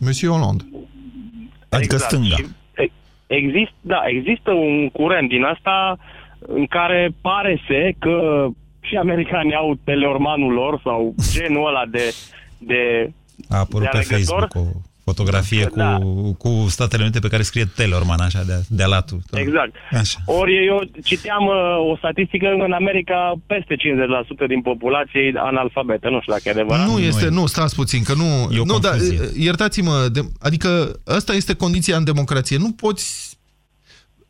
[0.00, 0.64] Monsieur Hollande.
[1.68, 2.10] Adică Exact.
[2.12, 2.34] stânga.
[2.36, 2.90] Și e-
[3.26, 5.98] Exist, da, există un curent din asta
[6.38, 8.46] în care pare se că
[8.80, 12.14] și americanii au teleormanul lor sau genul ăla de,
[12.58, 13.12] de
[13.48, 14.38] A apărut de pe alegător.
[14.38, 15.98] Facebook o fotografie Da.
[15.98, 19.18] cu, cu Statele Unite pe care scrie Tellerman, așa, de, de alatul.
[19.32, 19.72] Exact.
[19.92, 20.18] Așa.
[20.24, 26.08] Ori eu citeam uh, o statistică în America peste 50% din populație e analfabetă.
[26.08, 26.86] Nu știu dacă e adevărat.
[26.86, 28.24] Nu este, nu, stați puțin, că nu...
[28.56, 29.18] E o nu, da, confuzie.
[29.36, 32.56] iertați-mă, de, adică asta este condiția în democrație.
[32.58, 33.35] Nu poți...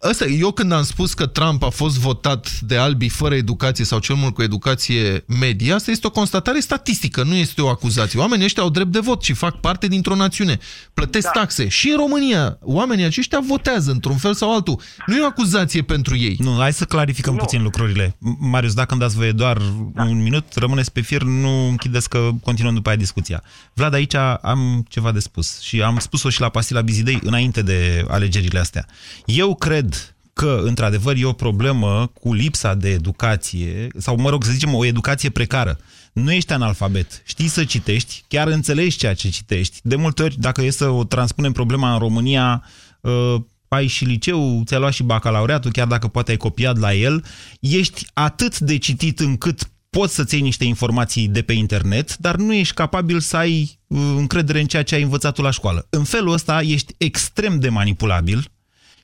[0.00, 3.98] Asta, eu când am spus că Trump a fost votat de albii fără educație sau
[3.98, 8.18] cel mult cu educație medie, asta este o constatare statistică, nu este o acuzație.
[8.18, 10.58] Oamenii ăștia au drept de vot și fac parte dintr-o națiune.
[10.94, 11.40] Plătesc da.
[11.40, 11.68] taxe.
[11.68, 14.80] Și în România, oamenii aceștia votează într-un fel sau altul.
[15.06, 16.36] Nu e o acuzație pentru ei.
[16.38, 17.38] Nu, hai să clarificăm Nu.
[17.38, 18.08] puțin lucrurile.
[18.08, 19.62] M- Marius, dacă îmi dați voie doar
[19.94, 20.02] da.
[20.02, 23.42] un minut, rămâneți pe fir, nu închideți că continuăm după aia discuția.
[23.74, 28.04] Vlad, aici am ceva de spus și am spus-o și la Pastila Bizidei înainte de
[28.08, 28.86] alegerile astea.
[29.24, 29.95] Eu cred
[30.36, 34.84] că, într-adevăr, e o problemă cu lipsa de educație, sau, mă rog, să zicem, o
[34.84, 35.78] educație precară.
[36.12, 39.78] Nu ești analfabet, știi să citești, chiar înțelegi ceea ce citești.
[39.82, 42.64] De multe ori, dacă e să o transpunem problema în România,
[43.00, 43.34] uh,
[43.68, 47.24] ai și liceu, ți-a luat și bacalaureatul, chiar dacă poate ai copiat la el,
[47.60, 52.54] ești atât de citit încât poți să-ți iei niște informații de pe internet, dar nu
[52.54, 55.86] ești capabil să ai uh, încredere în ceea ce ai învățat tu la școală.
[55.90, 58.50] În felul ăsta ești extrem de manipulabil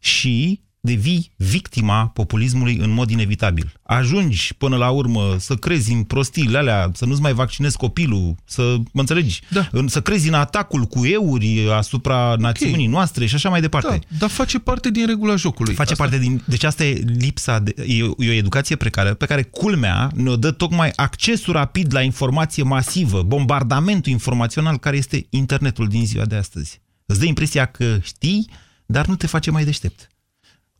[0.00, 3.72] și devii victima populismului în mod inevitabil.
[3.82, 8.76] Ajungi până la urmă să crezi în prostiile alea, să nu-ți mai vaccinezi copilul, să
[8.92, 9.68] mă înțelegi, Da.
[9.72, 13.88] În- să crezi în atacul cu euri asupra națiunii noastre și așa mai departe.
[14.08, 15.74] Da, dar face parte din regula jocului.
[15.74, 16.42] Face Asta- parte din...
[16.46, 17.58] Deci asta e lipsa...
[17.58, 21.92] De, e, o- e o educație precară pe care, culmea, ne-o dă tocmai accesul rapid
[21.94, 26.80] la informație masivă, bombardamentul informațional care este internetul din ziua de astăzi.
[27.06, 28.50] Îți dă impresia că știi,
[28.86, 30.06] dar nu te face mai deștept.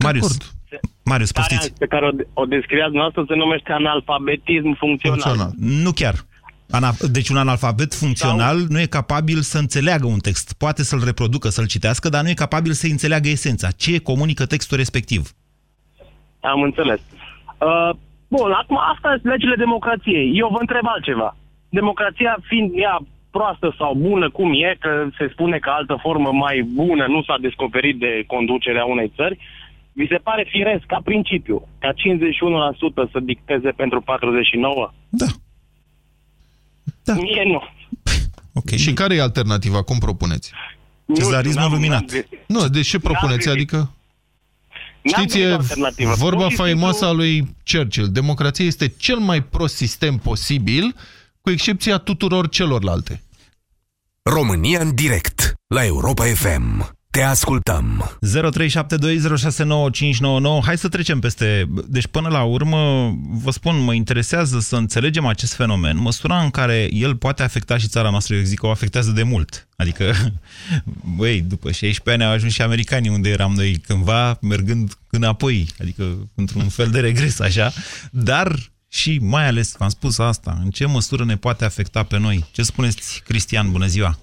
[0.03, 0.43] Marius, acord.
[1.03, 1.79] Marius, Starea poftiți.
[1.79, 5.19] pe care o, o descriați dumneavoastră se numește analfabetism funcțional.
[5.19, 5.51] Funcțional.
[5.85, 6.15] Nu chiar.
[6.77, 10.53] Ana, deci un analfabet funcțional nu e capabil să înțeleagă un text.
[10.57, 13.67] Poate să-l reproducă, să-l citească, dar nu e capabil să înțeleagă esența.
[13.71, 15.21] Ce comunică textul respectiv?
[16.39, 16.99] Am înțeles.
[17.57, 17.89] Uh,
[18.27, 20.31] bun, acum asta sunt legile democrației.
[20.41, 21.35] Eu vă întreb altceva.
[21.69, 22.99] Democrația fiind ea
[23.31, 27.37] proastă sau bună, cum e, că se spune că altă formă mai bună nu s-a
[27.47, 29.37] descoperit de conducerea unei țări,
[29.93, 31.89] vi se pare firesc ca principiu ca
[33.07, 34.93] 51% să dicteze pentru 49%?
[35.09, 35.25] Da.
[37.03, 37.13] Da.
[37.13, 37.61] Mie nu.
[38.53, 38.69] Ok.
[38.69, 39.81] Și care e alternativa?
[39.83, 40.51] Cum propuneți?
[41.05, 41.99] Nu știu, Cezarismul n-am- luminat.
[41.99, 42.39] n-am găsit.
[42.47, 43.37] Nu, de ce propuneți?
[43.37, 43.51] găsit.
[43.51, 43.75] Adică...
[43.77, 46.13] N-am Știți, găsit e alternativă.
[46.13, 48.07] vorba Pur și faimoasă a simplu- lui Churchill.
[48.11, 50.95] Democrația este cel mai prost sistem posibil,
[51.41, 53.21] cu excepția tuturor celorlalte.
[54.21, 56.95] România în direct la Europa FM.
[57.17, 58.03] Te ascultăm.
[60.59, 60.63] 0372069599.
[60.65, 61.65] Hai să trecem peste...
[61.87, 66.87] Deci până la urmă, vă spun, mă interesează să înțelegem acest fenomen, măsura în care
[66.91, 69.67] el poate afecta și țara noastră, eu zic că o afectează de mult.
[69.75, 70.13] Adică,
[71.17, 76.29] băi, după 16 ani au ajuns și americanii unde eram noi cândva, mergând înapoi, adică
[76.35, 77.71] într-un fel de regres, așa,
[78.11, 78.55] dar
[78.87, 82.45] și mai ales, v-am spus asta, în ce măsură ne poate afecta pe noi.
[82.51, 83.71] Ce spuneți, Cristian?
[83.71, 84.17] Bună ziua!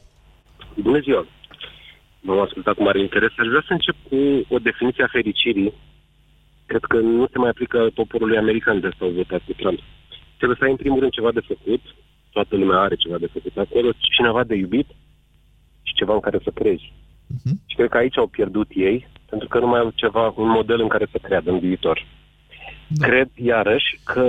[0.83, 1.27] Bună ziua!
[2.21, 3.33] V-am ascultat cu mare interes.
[3.37, 4.19] Aș vrea să încep cu
[4.55, 5.73] o definiție a fericirii.
[6.67, 9.81] Cred că nu se mai aplică poporului american de s-au votat cu Trump.
[10.37, 11.83] Trebuie să ai în primul rând ceva de făcut.
[12.31, 13.89] Toată lumea are ceva de făcut acolo.
[14.17, 14.89] Cineva de iubit
[15.83, 16.93] și ceva în care să crezi.
[17.35, 17.55] Uh-huh.
[17.67, 20.81] Și cred că aici au pierdut ei, pentru că nu mai au ceva, un model
[20.81, 22.07] în care să creadă în viitor.
[22.89, 23.07] Da.
[23.07, 24.25] Cred, iarăși, că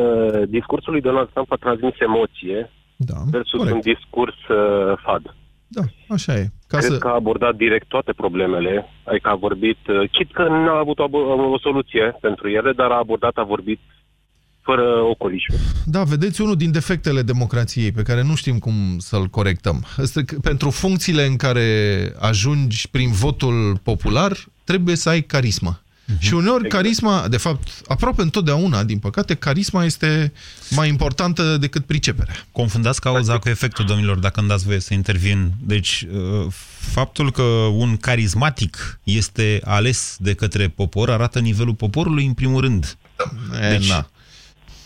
[0.48, 3.76] discursul lui Donald Trump a transmis emoție Da, versus corect.
[3.76, 5.36] un discurs uh, fad.
[5.68, 6.46] Da, așa e.
[6.72, 6.98] Ca Cred să...
[6.98, 11.00] că a abordat direct toate problemele, adică a vorbit, uh, chit că nu a avut
[11.00, 11.08] o,
[11.56, 13.80] o soluție pentru ele, dar a abordat, a vorbit
[14.62, 15.58] fără ocolișuri.
[15.86, 19.84] Da, vedeți, unul din defectele democrației pe care nu știm cum să-l corectăm.
[19.98, 21.68] Este că pentru funcțiile în care
[22.20, 24.32] ajungi prin votul popular,
[24.64, 25.82] trebuie să ai carismă.
[26.18, 26.84] Și uneori exact.
[26.84, 30.34] carisma, de fapt, aproape întotdeauna, din păcate, carisma este
[30.70, 32.34] mai importantă decât priceperea.
[32.52, 35.52] Confundați cauza cu efectul, domnilor, dacă îmi dați voie să intervin.
[35.60, 36.48] Deci, uh,
[36.80, 37.42] faptul că
[37.74, 42.98] un carismatic este ales de către popor arată nivelul poporului, în primul rând.
[43.62, 44.10] E, Deci, na.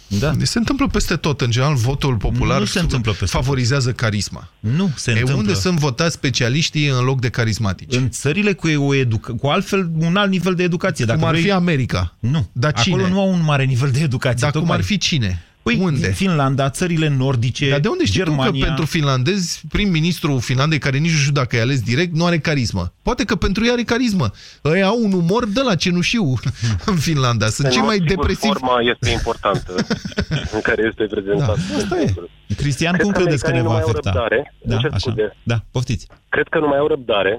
[0.07, 0.31] Da.
[0.31, 1.41] Deci se întâmplă peste tot.
[1.41, 4.49] În general, votul popular Nu se întâmplă peste favorizează carisma.
[4.59, 5.35] Nu se e întâmplă.
[5.41, 7.95] unde sunt votați specialiștii în loc de carismatici?
[7.95, 11.05] În țările cu, o educa- cu altfel, un alt nivel de educație.
[11.05, 11.43] Dacă Cum ar vrei...
[11.45, 12.15] fi America.
[12.19, 12.49] Nu.
[12.51, 12.95] Dar cine?
[12.95, 14.37] Acolo nu au un mare nivel de educație.
[14.41, 14.77] Dar cum tocmai.
[14.77, 15.43] ar fi cine?
[15.69, 16.11] Păi, unde?
[16.11, 18.51] Finlanda, țările nordice, Dar de unde știi Germania...
[18.51, 22.25] tu că pentru finlandezi, prim-ministrul Finlandei, care nici nu știu dacă e ales direct, nu
[22.25, 22.93] are carismă?
[23.01, 24.31] Poate că pentru ei are carismă.
[24.63, 26.33] Ei au un umor de la cenușiu
[26.91, 27.45] în Finlanda.
[27.47, 28.53] Sunt cei mai depresivi.
[28.53, 29.73] Forma este importantă
[30.55, 31.57] în care este prezentat.
[31.69, 32.13] Da, asta e.
[32.55, 34.09] Cristian, Cred cum că credeți că ne va americanii nu mai au afecta?
[34.11, 34.53] răbdare.
[34.61, 34.99] Da, Îmi cer așa.
[35.11, 35.35] scuze.
[35.43, 36.07] Da, poftiți.
[36.29, 37.33] Cred că nu mai au răbdare.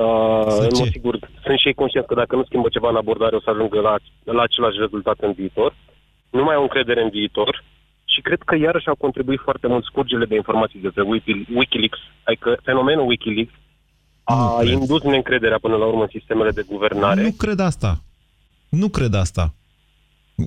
[0.00, 0.90] Uh, Să în mod ce?
[0.96, 3.78] sigur, sunt și ei conștienți că dacă nu schimbă ceva în abordare o să ajungă
[3.88, 3.94] la,
[4.38, 5.70] la același rezultat în viitor.
[6.30, 7.64] Nu mai au încredere în viitor
[8.04, 11.98] și cred că iarăși au contribuit foarte mult scurgele de informații despre Wiki- Wikileaks.
[12.24, 13.52] Adică fenomenul Wikileaks
[14.24, 14.72] a cred.
[14.72, 17.22] indus neîncrederea până la urmă în sistemele de guvernare.
[17.22, 18.00] Nu cred asta.
[18.68, 19.54] Nu cred asta.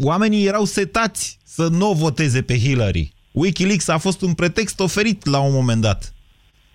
[0.04, 3.13] Oamenii erau setați să nu o voteze pe Hillary.
[3.32, 6.13] Wikileaks a fost un pretext oferit la un moment dat.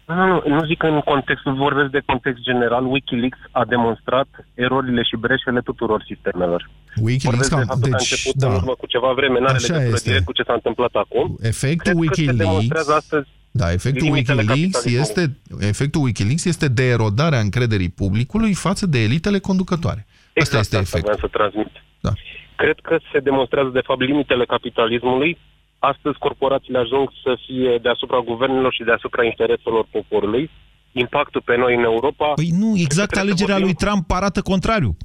[0.07, 5.03] Nu, nu, nu zic că în contextul, vorbesc de context general, Wikileaks a demonstrat erorile
[5.03, 6.71] și breșele tuturor sistemelor.
[7.07, 8.49] Wikileaks, Vorbesc de cam, faptul că a deci, început da.
[8.49, 10.09] în urmă cu ceva vreme, n-are Așa legătură este.
[10.09, 11.27] direct cu ce s-a întâmplat acum.
[11.53, 15.01] Efectul Cred că se Wikileaks, demonstrează astăzi da, efectul limitele Wikileaks capitalismului.
[15.57, 20.03] este, efectul Wikileaks este de erodarea încrederii publicului față de elitele conducătoare.
[20.07, 21.13] Asta Exact este asta efectul.
[21.15, 21.73] vreau să transmit.
[22.07, 22.13] Da.
[22.63, 25.39] Cred că se demonstrează, de fapt, limitele capitalismului.
[25.79, 30.51] Astăzi corporațiile ajung să fie deasupra guvernelor și deasupra intereselor poporului.
[30.93, 32.27] Impactul pe noi în Europa...
[32.35, 34.97] Păi nu, exact Cred că alegerea vorbim- lui Trump arată contrariu.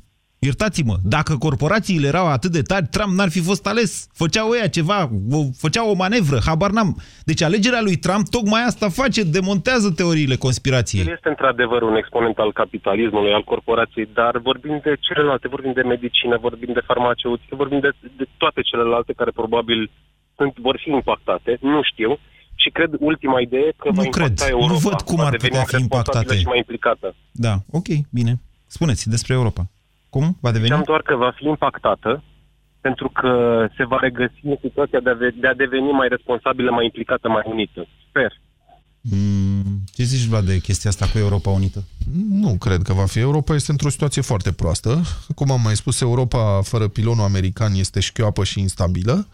[0.44, 4.08] Iertați-mă, dacă corporațiile erau atât de tari, Trump n-ar fi fost ales.
[4.14, 7.02] Făceau ăia ceva, o- făceau o manevră, habar n-am.
[7.30, 11.02] Deci alegerea lui Trump tocmai asta face, demontează teoriile El conspirației.
[11.18, 16.38] este într-adevăr un exponent al capitalismului, al corporației, dar vorbim de celelalte, vorbim de medicină,
[16.42, 19.92] vorbim de farmaceutică, vorbim de, de toate celelalte care probabil
[20.38, 22.12] sunt, vor fi impactate, nu știu.
[22.56, 24.30] Și cred, ultima idee, că Nu va cred.
[24.30, 24.80] impacta Nu Europa.
[24.90, 26.36] văd cum va ar deveni putea fi responsabilă impactate.
[26.40, 27.16] și mai implicată.
[27.32, 28.34] Da, ok, bine.
[28.68, 29.62] Spuneți despre Europa.
[30.13, 30.69] Cum va deveni?
[30.69, 32.23] Ziceam doar că va fi impactată
[32.82, 33.32] pentru că
[33.78, 37.28] se va regăsi în situația de a, ve- de a deveni mai responsabilă, mai implicată,
[37.30, 37.88] mai unită.
[38.10, 38.32] Sper.
[39.02, 41.84] Mm, ce zici, Vlad, de chestia asta cu Europa Unită?
[42.30, 43.19] Nu cred că va fi.
[43.19, 45.02] Europa este într-o situație foarte proastă.
[45.36, 49.28] Cum am mai spus, Europa fără pilonul american este șchioapă și instabilă.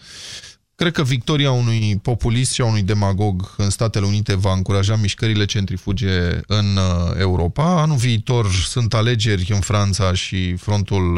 [0.80, 5.46] Cred că victoria unui populist și a unui demagog în Statele Unite va încuraja mișcările
[5.46, 7.82] centrifuge în uh, Europa.
[7.82, 11.16] Anul viitor sunt alegeri în Franța și frontul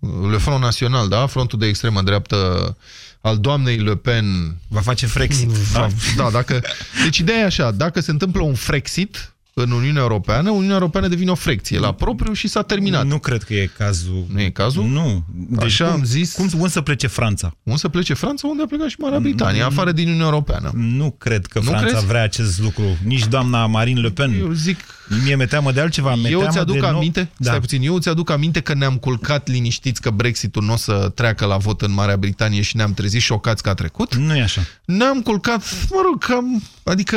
[0.00, 1.26] uh, Le Front Național, da?
[1.26, 2.76] Frontul de extremă dreaptă
[3.20, 5.48] al doamnei Le Pen Va face Frexit.
[5.48, 6.60] Va, da, dacă...
[7.04, 11.30] Deci ideea e așa, dacă se întâmplă un Frexit în Uniunea Europeană, Uniunea Europeană devine
[11.30, 13.06] o frecție la propriu și s-a terminat.
[13.06, 14.26] Nu cred că e cazul.
[14.32, 14.84] Nu e cazul?
[14.84, 15.24] Nu.
[15.48, 16.32] Deci Așa cum, am zis.
[16.34, 17.56] Cum, cum să plece Franța?
[17.62, 18.46] Unde să plece Franța?
[18.48, 20.70] Unde a plecat și Marea Britanie, afară din Uniunea Europeană.
[20.74, 22.06] Nu cred că Nu Franța crezi?
[22.06, 22.96] vrea acest lucru.
[23.04, 24.38] Nici doamna Marine Le Pen.
[24.40, 24.76] Eu zic...
[25.24, 26.14] Mie mi-e teamă de altceva.
[26.14, 27.30] Mi-e Eu teamă ți-aduc de aminte, nou...
[27.40, 27.60] stai da.
[27.60, 31.56] puțin, eu ți-aduc aminte că ne-am culcat liniștiți că Brexitul nu o să treacă la
[31.56, 34.14] vot în Marea Britanie și ne-am trezit șocați că a trecut?
[34.14, 34.60] Nu e așa.
[34.84, 37.16] Ne-am culcat, mă rog, cam, adică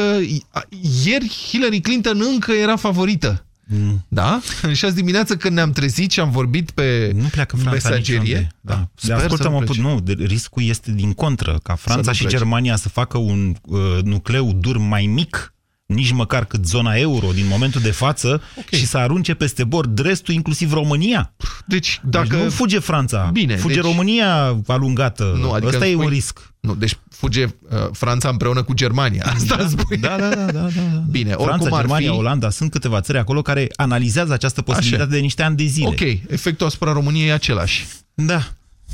[1.06, 3.46] ieri Hillary Clinton încă era favorită.
[3.74, 4.06] Mm.
[4.08, 4.42] Da?
[4.62, 8.20] În 6 dimineață când ne-am trezit și am vorbit pe Nu pleacă Franța mesagerie.
[8.20, 8.48] niciunde.
[8.62, 8.74] Da.
[8.74, 9.82] De Sper ascultă să nu mă, plece.
[9.82, 12.38] nu, de, riscul este din contră, ca Franța nu și plece.
[12.38, 15.51] Germania să facă un uh, nucleu dur mai mic,
[15.94, 18.70] nici măcar cât zona euro din momentul de față Ok.
[18.70, 21.34] și să arunce peste bord restul, inclusiv România.
[21.66, 22.26] Deci, Dacă...
[22.28, 22.36] dacă...
[22.36, 25.38] Deci nu fuge Franța, Bine, fuge deci- România alungată.
[25.40, 26.50] Nu, adică Ăsta îmi e spui- un risc.
[26.60, 27.50] Nu, deci fuge uh,
[27.92, 29.24] Franța împreună cu Germania.
[29.36, 29.98] Asta da, spui.
[29.98, 30.70] Da, da, da, da, da.
[31.10, 32.18] Bine, Franța, oricum ar Germania, fi...
[32.18, 35.16] Olanda, sunt câteva țări acolo care analizează această posibilitate Așa.
[35.16, 35.88] de niște ani de zile.
[35.88, 37.86] Ok, efectul asupra României e același.
[38.14, 38.48] Da.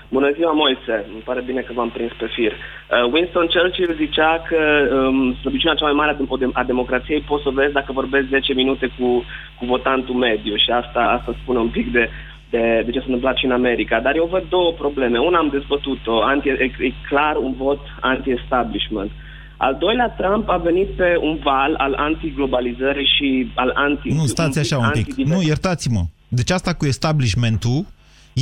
[0.09, 0.95] Bună ziua, Moise.
[1.13, 2.51] Îmi pare bine că v-am prins pe fir.
[2.51, 4.59] Uh, Winston Churchill zicea că
[4.95, 8.29] um, slăbiciunea cea mai mare a dem- a democrației poți să o vezi dacă vorbești
[8.29, 9.23] 10 minute cu,
[9.57, 12.09] cu votantul mediu și asta, asta spune un pic de,
[12.49, 13.99] de, de ce s-a întâmplat și în America.
[13.99, 15.17] Dar eu văd două probleme.
[15.17, 19.11] Una am dezbătut-o, anti, e, e clar un vot anti-establishment.
[19.57, 24.09] Al doilea, Trump a venit pe un val al anti-globalizării și al anti...
[24.09, 25.13] Nu, stați așa un pic.
[25.15, 26.03] Nu, iertați-mă.
[26.27, 27.85] Deci asta cu establishmentul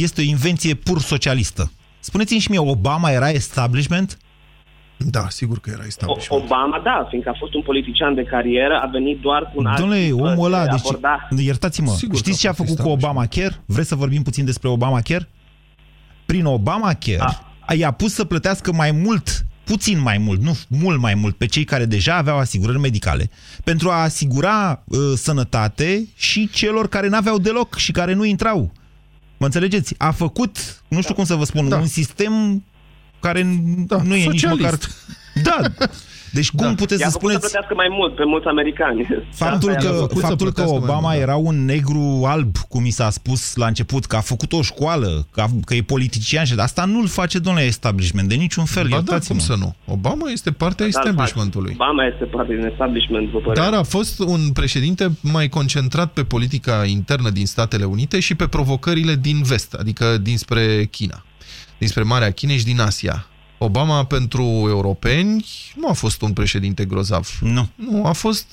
[0.02, 1.72] este o invenție pur socialistă.
[2.00, 4.18] Spuneți-mi și mie, Obama era establishment?
[4.98, 6.44] Da, sigur că era establishment.
[6.44, 9.80] Obama, da, fiindcă a fost un politician de carieră, a venit doar cu un alt
[9.80, 12.70] Domnule, tip omul de ăla, deci, aborda- iertați-mă, Sigur știți că ce a a fost
[12.70, 13.62] făcut cu Obamacare?
[13.66, 15.30] Vreți să vorbim puțin despre Obamacare?
[16.26, 17.20] Prin Obamacare
[17.68, 17.78] Ah.
[17.78, 21.64] i-a pus să plătească mai mult, puțin mai mult, nu mult mai mult, pe cei
[21.64, 23.30] care deja aveau asigurări medicale,
[23.64, 28.72] pentru a asigura uh, sănătate și celor care n-aveau deloc și care nu intrau.
[29.38, 29.96] Mă înțelegeți?
[29.98, 31.78] A făcut, nu știu cum să vă spun, Da.
[31.78, 32.64] un sistem
[33.20, 33.42] care
[33.88, 34.62] da, nu e nici socialist.
[34.64, 34.80] măcar...
[35.44, 35.86] Da,
[36.34, 36.74] Deci cum Da.
[36.74, 37.40] puteți I-a să făcut să spuneți...
[37.40, 39.08] plătească mai mult pe mulți americani.
[39.32, 40.20] Faptul Asta i-a că, făcut.
[40.22, 41.22] faptul că plătească mai Obama mult, da.
[41.22, 45.28] era un negru alb, cum mi s-a spus la început, că a făcut o școală,
[45.32, 48.90] că, a, că e politician și asta nu-l face, domnule, establishment, de niciun fel, Ba
[48.90, 49.38] da, iertați-mă.
[49.38, 49.76] cum să nu?
[49.86, 51.72] Obama este partea Da, establishmentului.
[51.80, 56.24] Obama este parte din establishment, după părerea Dar a fost un președinte mai concentrat pe
[56.24, 61.24] politica internă din Statele Unite și pe provocările din vest, adică dinspre China,
[61.78, 63.28] dinspre Marea Chinei și din Asia.
[63.64, 65.46] Obama pentru europeni
[65.76, 67.30] nu a fost un președinte grozav.
[67.42, 67.70] Nu.
[67.76, 68.46] Nu, a fost...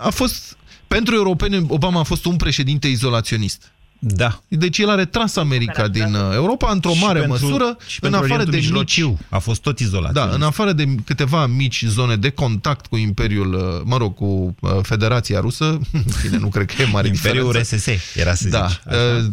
[0.00, 0.56] A fost...
[0.88, 3.72] Pentru europeni, Obama a fost un președinte izolaționist.
[3.98, 4.40] Da.
[4.48, 8.10] Deci el a retras America din uh, Europa într-o Și mare pentru- măsură, și în
[8.10, 10.12] pentru afară Orientul de mici Mijlociu a fost tot izolat.
[10.12, 14.54] da, în afară de câteva mici zone de contact cu Imperiul, uh, mă rog, cu
[14.60, 15.78] uh, Federația Rusă,
[16.22, 17.74] bine, nu cred că e mare Imperiul diferență.
[17.76, 18.80] RSS, era să Da, zici.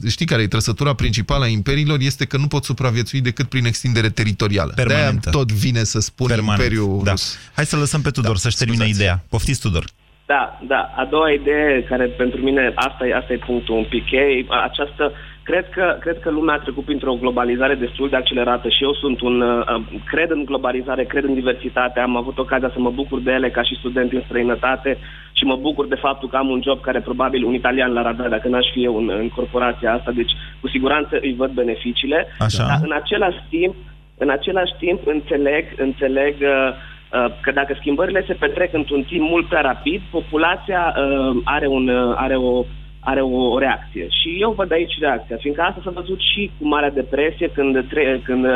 [0.04, 2.00] uh, știi care e trăsătura principală a imperiilor?
[2.00, 4.72] Este că nu pot supraviețui decât prin extindere teritorială.
[4.76, 5.30] De-aia Permanentă.
[5.30, 6.60] tot vine să spun Permanent.
[6.62, 7.12] Imperiul da.
[7.12, 7.36] Rus.
[7.54, 9.00] Hai să lăsăm pe Tudor Da, să-și termine scuzați.
[9.00, 9.26] ideea.
[9.30, 9.86] Poftiți, Tudor.
[10.26, 10.92] Da, da.
[10.96, 15.12] A doua idee care pentru mine, asta e, asta e punctul un pic cheie, această,
[15.44, 19.22] cred că, cred că lumea a trecut printr-o globalizare destul de accelerată și eu sunt
[19.22, 23.32] un, uh, cred în globalizare, cred în diversitate, am avut ocazia să mă bucur de
[23.32, 24.98] ele ca și student în străinătate
[25.32, 28.30] și mă bucur de faptul că am un job care probabil un italian l-ar avea
[28.30, 32.66] dacă n-aș fi eu în, în corporația asta, deci cu siguranță îi văd beneficiile, Așa.
[32.68, 33.76] dar în același timp,
[34.18, 36.94] în același timp înțeleg, înțeleg uh, uh,
[37.42, 42.14] că dacă schimbările se petrec într-un timp mult prea rapid, populația uh, are, un, uh,
[42.26, 42.66] are, o,
[43.00, 44.06] are o, o reacție.
[44.20, 48.22] Și eu văd aici reacția, fiindcă asta s-a văzut și cu Marea Depresie, când, tre-
[48.24, 48.52] când uh,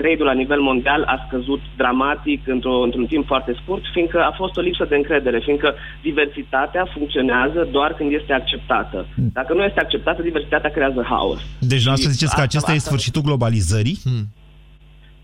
[0.00, 4.56] trade-ul la nivel mondial a scăzut dramatic într-o, într-un timp foarte scurt, fiindcă a fost
[4.56, 9.06] o lipsă de încredere, fiindcă diversitatea funcționează doar când este acceptată.
[9.32, 11.40] Dacă nu este acceptată, diversitatea creează haos.
[11.60, 13.98] Deci, noastră Și ziceți că asta- acesta e asta- sfârșitul globalizării?
[14.04, 14.24] Hmm.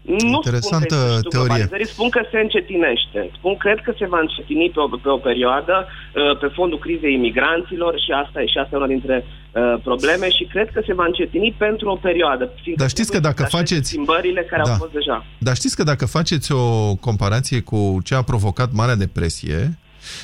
[0.02, 1.46] Nu Interesantă spun că este sfârșitul teorie.
[1.46, 3.20] globalizării, spun că se încetinește.
[3.38, 7.14] Spun, cred că se va încetini pe o, pe o perioadă uh, pe fondul crizei
[7.14, 10.94] imigranților și asta, e- și asta e una dintre uh, probleme și cred că se
[11.00, 12.44] va încetini pentru o perioadă.
[12.62, 14.70] fiindcă Dar știți că trebuie dacă să se aștepte faceți- Schimbările care Da.
[14.70, 15.16] au fost deja.
[15.38, 19.60] Dar știți că dacă faceți o comparație cu ce a provocat Marea Depresie,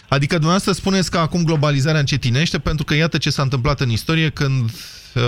[0.08, 4.30] adică dumneavoastră spuneți că acum globalizarea încetinește pentru că iată ce s-a întâmplat în istorie
[4.30, 4.70] când
[5.14, 5.22] uh,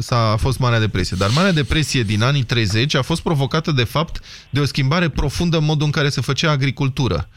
[0.00, 1.16] s-a a fost Marea Depresie.
[1.20, 5.56] Dar Marea Depresie din anii 30 a fost provocată de fapt de o schimbare profundă
[5.56, 7.28] în modul în care se făcea agricultură.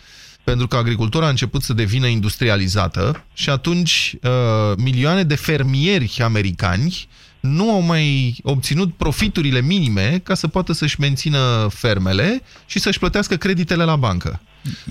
[0.44, 4.32] Pentru că agricultura a început să devină industrializată și atunci uh,
[4.78, 7.08] milioane de fermieri americani
[7.46, 13.36] nu au mai obținut profiturile minime ca să poată să-și mențină fermele și să-și plătească
[13.36, 14.42] creditele la bancă.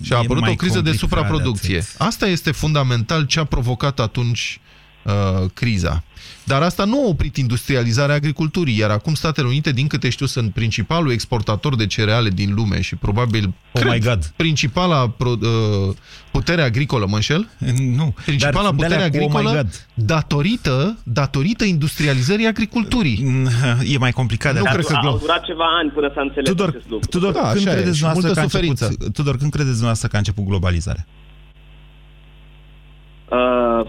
[0.03, 1.77] Și a E apărut mai o criză de complicat de supraproducție.
[1.79, 1.95] atât.
[1.99, 4.61] Asta este fundamental ce a provocat atunci
[5.05, 5.13] uh,
[5.55, 6.03] criza.
[6.45, 10.53] Dar asta nu a oprit industrializarea agriculturii, iar acum Statele Unite, din câte știu, sunt
[10.53, 14.33] principalul exportator de cereale din lume și probabil Oh cred, my God.
[14.37, 15.95] principala pro, uh,
[16.31, 17.49] putere agricolă, mă înșel?
[17.97, 18.15] Nu.
[18.25, 19.87] Principala Dar putere de-alea cu oh my agricolă God.
[19.95, 23.43] datorită, datorită industrializării agriculturii.
[23.95, 24.87] E mai complicat de Nu atât.
[24.87, 27.09] cred că Au glo- durat ceva ani până să înțeleg Tudor, acest lucru.
[27.09, 29.11] Tudor, Da, când așa e, credeți și dumneavoastră multă că a început, suferință.
[29.13, 31.07] Tudor, când credeți dumneavoastră că a început globalizarea?
[33.31, 33.89] Uh, m,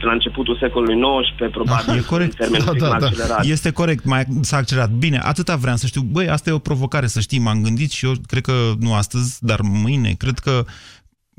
[0.00, 0.94] la începutul secolului
[1.38, 2.30] XIX, probabil, E corect.
[2.30, 3.06] în termeni Da, un pic da, mai da.
[3.06, 3.50] accelerați.
[3.50, 4.90] Este corect, mai s-a accelerat.
[4.90, 6.00] Bine, atâta vreau să știu.
[6.00, 9.36] Băi, asta e o provocare, să știi, m-am gândit și eu cred că nu astăzi,
[9.40, 10.64] dar mâine, cred că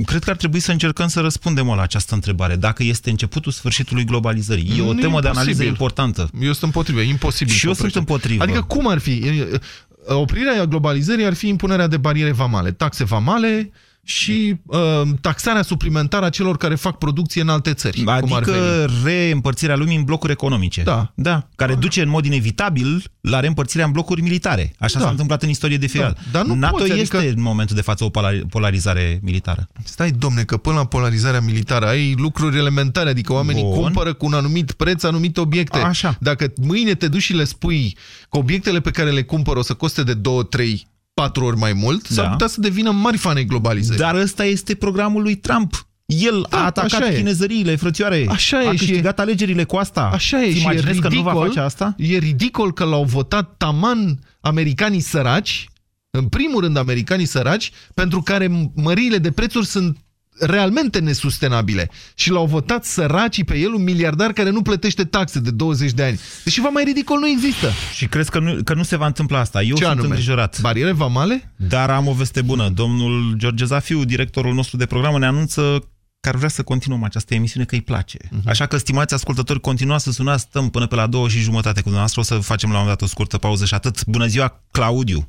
[0.06, 2.56] Cred că ar trebui să încercăm să răspundem la această întrebare.
[2.56, 4.74] Dacă este începutul sfârșitului globalizării.
[4.78, 5.68] E o Nu e temă de analiză imposibil.
[5.68, 6.30] importantă.
[6.42, 7.54] Eu sunt împotrivă, e imposibil.
[7.54, 8.12] Și eu să sunt oprești.
[8.12, 8.44] împotrivă.
[8.44, 9.12] Adică cum ar fi?
[9.12, 9.60] E,
[10.08, 13.72] Oprirea globalizării ar fi impunerea de bariere vamale, taxe vamale
[14.06, 14.80] și uh,
[15.22, 17.98] taxarea suplimentară a celor care fac producție în alte țări.
[18.04, 18.92] cum ar Adică veni.
[19.04, 20.82] reîmpărțirea lumii în blocuri economice.
[20.84, 21.12] Da.
[21.16, 21.48] da.
[21.56, 24.74] Care duce în mod inevitabil la reîmpărțirea în blocuri militare.
[24.80, 25.04] Așa Da.
[25.06, 26.04] s-a întâmplat în istorie de fier.
[26.04, 26.14] Da.
[26.32, 29.68] Dar nu NATO poți, este adică- în momentul de față o polari- polarizare militară.
[29.84, 33.74] Stai, domne, că până la polarizarea militară ai lucruri elementare, adică oamenii Bun.
[33.82, 35.78] cumpără cu un anumit preț anumite obiecte.
[35.78, 36.18] Așa.
[36.20, 37.98] Dacă mâine te duci și le spui
[38.30, 41.74] că obiectele pe care le cumpără o să coste de 2, 3, 4 ori mai
[41.74, 42.32] mult, s-ar Da.
[42.32, 44.00] putea să devină mari fane globalizării.
[44.02, 45.88] Dar ăsta este programul lui Trump.
[46.06, 47.16] El Da, a atacat așa e.
[47.16, 48.26] chinezăriile, frățioare.
[48.30, 50.02] Așa a e și- câștigat alegerile cu asta.
[50.14, 51.96] Așa e Îți și e imaginezi că ridicol, nu va face asta?
[51.98, 55.68] E ridicol că l-au votat taman americanii săraci,
[56.10, 59.98] în primul rând americanii săraci, pentru care măriile de prețuri sunt
[60.40, 61.90] realmente nesustenabile.
[62.16, 66.04] Și l-au votat săracii pe el, un miliardar care nu plătește taxe de 20 de
[66.04, 66.20] ani.
[66.44, 67.68] Deci ceva mai ridicol nu există.
[67.94, 69.62] Și crezi că nu, că nu se va întâmpla asta.
[69.62, 70.08] Eu Ce sunt anume?
[70.08, 70.62] îngrijorat.
[70.62, 71.54] Bariere vamale?
[71.56, 72.70] Dar am o veste bună.
[72.70, 75.88] Domnul George Zafiu, directorul nostru de programă, ne anunță
[76.20, 78.18] că ar vrea să continuăm această emisiune, că îi place.
[78.32, 78.50] Mhm.
[78.50, 81.90] Așa că, stimați ascultători, continuați să sunați, stăm până pe la două și jumătate cu
[81.90, 82.22] dumneavoastră.
[82.22, 84.06] O să facem la un moment dat o scurtă pauză și atât.
[84.06, 85.28] Bună ziua, Claudiu!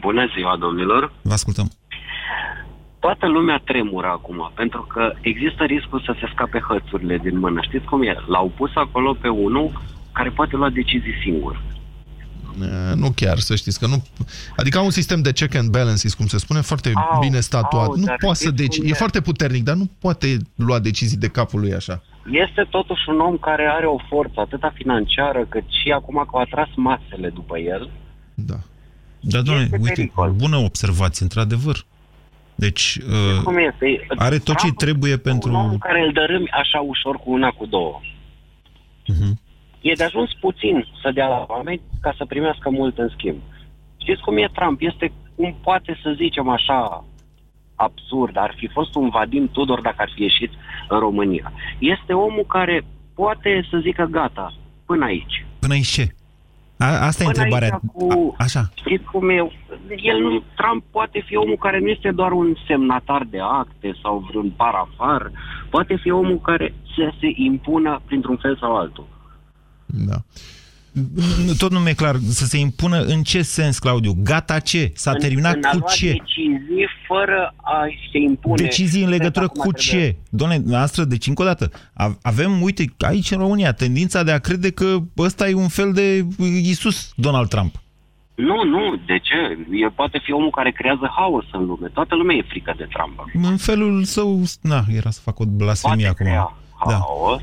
[0.00, 1.12] Bună ziua, domnilor!
[1.22, 1.70] Vă ascultăm.
[3.00, 7.60] Toată lumea tremură acum, pentru că există riscul să se scape hățurile din mână.
[7.62, 8.16] Știți cum e?
[8.26, 9.80] L-au pus acolo pe unul
[10.12, 11.62] care poate lua decizii singur.
[12.62, 14.02] Eh, Nu chiar, să știți că nu...
[14.56, 17.86] Adică au un sistem de check and balances, cum se spune, foarte Au, bine statuat.
[17.86, 18.76] au, nu dar poate să știți deci...
[18.76, 18.92] cum E e?
[18.92, 22.02] foarte puternic, dar nu poate lua decizii de capul lui așa.
[22.30, 26.40] Este totuși un om care are o forță atât financiară cât și acum că au
[26.40, 27.90] atras masele după el.
[29.20, 30.30] Dar, doamne, Este uite, pericol.
[30.30, 31.84] bună observație, într-adevăr.
[32.64, 34.06] Deci, uh, Cum este?
[34.16, 35.78] are tot ce Trump trebuie Un om pentru...
[35.78, 38.00] care îl dărâmi așa ușor cu una, cu două.
[39.06, 39.40] Mhm.
[39.80, 43.38] E de ajuns puțin să dea la oameni ca să primească mult în schimb.
[43.96, 44.80] Știți cum e Trump?
[44.80, 47.04] Este cum poate să zicem așa
[47.74, 50.50] absurd, ar fi fost un Vadim Tudor dacă ar fi ieșit
[50.88, 51.52] în România.
[51.78, 52.84] Este omul care
[53.14, 54.54] poate să zică gata,
[54.86, 55.46] până aici.
[55.58, 56.06] Până aici ce?
[56.78, 57.72] A, asta e Până întrebarea.
[57.72, 58.34] aici cu...
[58.38, 58.70] A, așa.
[58.74, 59.34] Știți cum e?
[60.02, 64.26] El nu, Trump poate fi omul care nu este doar un semnatar de acte sau
[64.28, 65.30] vreun parafar,
[65.70, 69.06] poate fi omul care să se impună printr-un fel sau altul.
[69.86, 70.16] Da.
[71.58, 74.16] Tot nu mi-e clar să se impună în ce sens, Claudiu?
[74.22, 74.92] Gata ce?
[74.94, 76.06] S-a în, terminat în a cu lua ce?
[76.06, 78.62] decizii fără a se impune.
[78.62, 80.16] Decizii în legătură Acum cu trebuie- ce?
[80.30, 84.38] Doamne, noastră, deci încă o dată, a- avem, uite, aici în România, tendința de a
[84.38, 86.26] crede că ăsta e un fel de
[86.62, 87.74] Isus Donald Trump.
[88.34, 89.36] Nu, nu, de ce?
[89.72, 91.86] El poate fi omul care creează haos în lume.
[91.88, 93.46] Toată lumea e frică de Trump.
[93.50, 96.26] În felul său, na, era să fac o blasfemie acum.
[96.88, 96.92] Da.
[96.98, 97.40] Haos.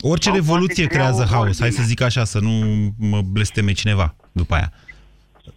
[0.00, 1.70] Orice Sau revoluție poate crea creează o haos, hai ordine.
[1.70, 2.50] să zic așa, să nu
[2.98, 4.72] mă blesteme cineva după aia.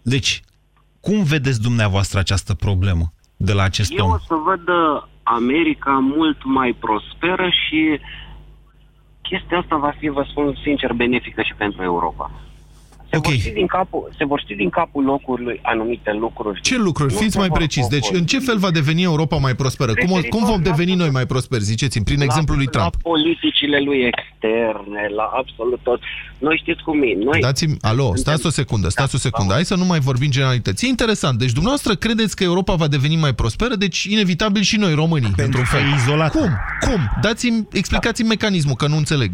[0.02, 0.42] Deci,
[1.00, 4.12] cum vedeți dumneavoastră această problemă de la acest Eu om?
[4.12, 8.00] o să văd uh, America mult mai prosperă și
[9.22, 12.32] chestia asta va fi, vă spun sincer, benefică și pentru Europa.
[13.12, 16.62] Se, vor ști din capul, se vor ști din capul locului anumite lucruri.
[16.62, 17.14] Ce lucruri?
[17.14, 17.88] Nu Fiți se mai vor precis.
[17.88, 18.20] Deci, folosi.
[18.22, 19.94] în ce fel va deveni Europa mai prosperă?
[19.94, 21.64] Cum, o- cum vom Referitor la- deveni noi mai prosperi?
[21.64, 22.94] Ziceți-mi, prin exemplul lui Trump.
[22.94, 26.00] La politicile lui externe, la absolut tot.
[26.38, 27.14] Noi știți cum e.
[27.24, 29.54] Noi Dați-mi, alo, stați o secundă, stați o secundă.
[29.54, 30.86] Hai să nu mai vorbim generalități.
[30.86, 31.38] E interesant.
[31.40, 35.62] Deci dumneavoastră credeți că Europa va deveni mai prosperă, deci inevitabil și noi românii, pentru
[35.72, 36.38] că e izolată.
[36.38, 36.50] Cum?
[36.90, 37.00] Cum?
[37.22, 39.32] Dați-mi, explicați-mi mecanismul, că nu înțeleg.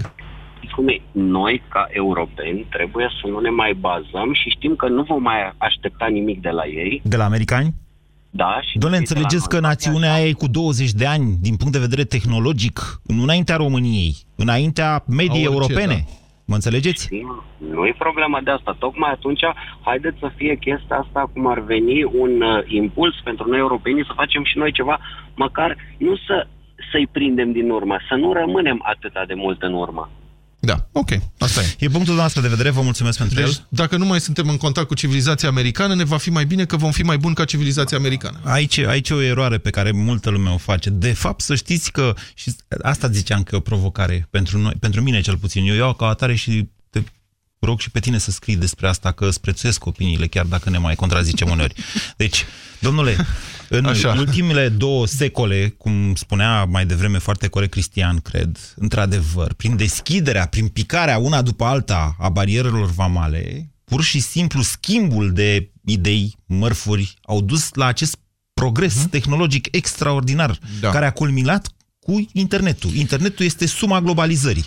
[0.68, 1.02] Știți cum e?
[1.12, 5.54] Noi, ca europeni, trebuie să nu ne mai bazăm și știm că nu vom mai
[5.58, 7.02] aștepta nimic de la ei.
[7.04, 7.74] De la americani?
[8.30, 9.70] Da, și Doamne, de la înțelegeți că noi.
[9.70, 14.16] națiunea aia e cu 20 de ani din punct de vedere tehnologic, nu înaintea României,
[14.36, 16.06] înaintea mediei A orice, europene.
[16.06, 16.12] da.
[16.46, 17.10] Mă înțelegeți?
[17.58, 18.76] Nu e problema de asta.
[18.80, 19.42] Tocmai atunci,
[19.82, 24.12] haideți să fie chestia asta cum ar veni un uh, impuls pentru noi europenii să
[24.16, 25.00] facem și noi ceva,
[25.36, 26.48] măcar nu să
[26.92, 30.10] să-i prindem din urmă, să nu rămânem atâta de mult în urmă.
[30.68, 31.76] Da, ok, asta e.
[31.80, 33.68] E punctul noastră de vedere, vă mulțumesc pentru Deci, el.
[33.70, 36.78] dacă nu mai suntem în contact cu civilizația americană, ne va fi mai bine că
[36.78, 38.40] vom fi mai buni ca civilizația americană.
[38.44, 40.90] Aici, aici e o eroare pe care multă lume o face.
[40.90, 45.02] De fapt, să știți că, și asta ziceam că e o provocare pentru, noi, pentru
[45.02, 47.02] mine cel puțin, eu iau ca atare și te
[47.60, 50.78] rog și pe tine să scrii despre asta, că îți prețuiesc opiniile, chiar dacă ne
[50.78, 51.74] mai contrazicem uneori.
[52.18, 52.46] Deci,
[52.80, 53.16] domnule,
[53.70, 54.16] în Așa.
[54.18, 60.68] ultimele două secole, cum spunea mai devreme foarte corect Cristian, cred, într-adevăr, prin deschiderea, prin
[60.68, 67.42] picarea una după alta a barierelor vamale, pur și simplu schimbul de idei, mărfuri, au
[67.42, 68.18] dus la acest
[68.54, 70.90] progres tehnologic extraordinar, Da.
[70.90, 71.68] care a culminat
[72.00, 72.94] cu internetul.
[72.94, 74.66] Internetul este suma globalizării.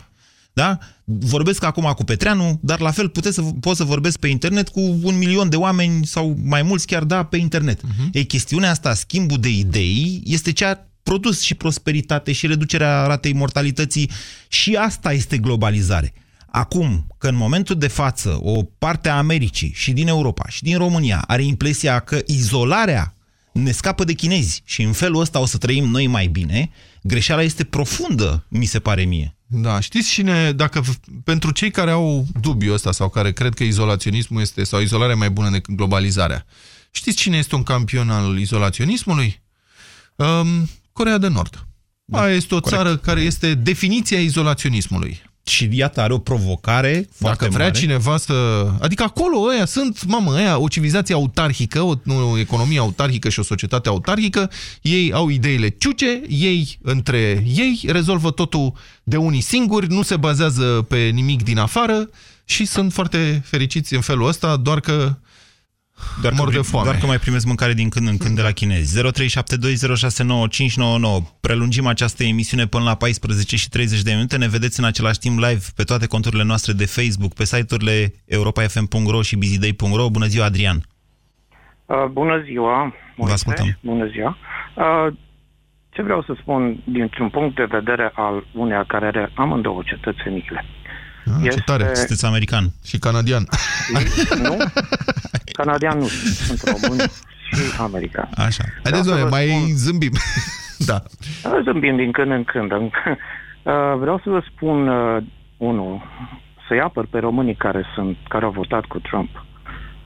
[0.53, 0.78] Da?
[1.05, 4.80] Vorbesc acum cu Petreanu, dar la fel puteți să, pot să vorbesc pe internet cu
[5.03, 7.80] un milion de oameni sau mai mulți chiar, da, pe internet.
[7.80, 8.11] Uh-huh.
[8.12, 13.32] Ei, chestiunea asta, schimbul de idei, este ce a produs și prosperitate și reducerea ratei
[13.32, 14.11] mortalității
[14.48, 16.12] și asta este globalizare.
[16.46, 20.78] Acum, că în momentul de față o parte a Americii și din Europa și din
[20.78, 23.14] România are impresia că izolarea
[23.53, 26.70] ne scapă de chinezi și în felul ăsta o să trăim noi mai bine,
[27.03, 29.34] greșeala este profundă, mi se pare mie.
[29.53, 30.82] Da, știți cine, dacă
[31.24, 35.30] pentru cei care au dubiul ăsta sau care cred că izolaționismul este, sau izolarea mai
[35.30, 36.46] bună decât globalizarea,
[36.90, 39.42] știți cine este un campion al izolaționismului?
[40.16, 41.66] Um, Corea de Nord.
[42.05, 42.82] Da, Aia este o corect.
[42.82, 45.22] țară care este definiția izolaționismului.
[45.45, 47.78] Și iată, are o provocare foarte Dacă vrea mare.
[47.78, 48.66] cineva să...
[48.80, 51.95] Adică acolo ăia sunt, mamă, ăia, o civilizație autarhică, o,
[52.30, 54.51] o economie autarhică și o societate autarhică,
[54.82, 58.72] ei au ideile ciuce, ei între ei rezolvă totul
[59.03, 62.11] de unii singuri, nu se bazează pe nimic din afară
[62.45, 65.16] și sunt foarte fericiți în felul ăsta, doar că
[66.20, 66.86] doar mor că, de foame.
[66.86, 69.01] Doar că mai primesc mâncare din când în când de la chinezi.
[69.03, 69.03] 0372069599.
[71.40, 74.36] Prelungim această emisiune până la 14 și 30 de minute.
[74.36, 79.22] Ne vedeți în același timp live pe toate conturile noastre de Facebook, pe site-urile europa.fm.ro
[79.22, 80.09] și bizidei.ro.
[80.11, 80.82] Bună ziua, Adrian!
[81.86, 83.78] Uh, bună ziua, Vă ascultăm.
[83.80, 84.36] bună ziua.
[84.74, 85.12] Uh,
[85.90, 90.64] ce vreau să spun dintr-un punct de vedere al uneia care are amândouă cetățeniile.
[91.42, 91.90] Ah, Ce tare.
[91.94, 92.64] Sunteți american.
[92.84, 93.46] Și canadian.
[94.42, 94.57] Nu?
[95.53, 96.98] Canadian nu sunt român
[97.53, 98.28] și american.
[98.36, 98.64] Așa.
[98.82, 100.12] Haideți, Vreau să doamne, vă mai spun- zâmbim.
[100.90, 101.03] da.
[101.44, 102.70] Uh, Zâmbim din când în când.
[103.62, 105.22] Uh, Vreau să vă spun, uh,
[105.57, 106.03] unul,
[106.68, 109.44] să-i apăr pe românii care, sunt, care au votat cu Trump.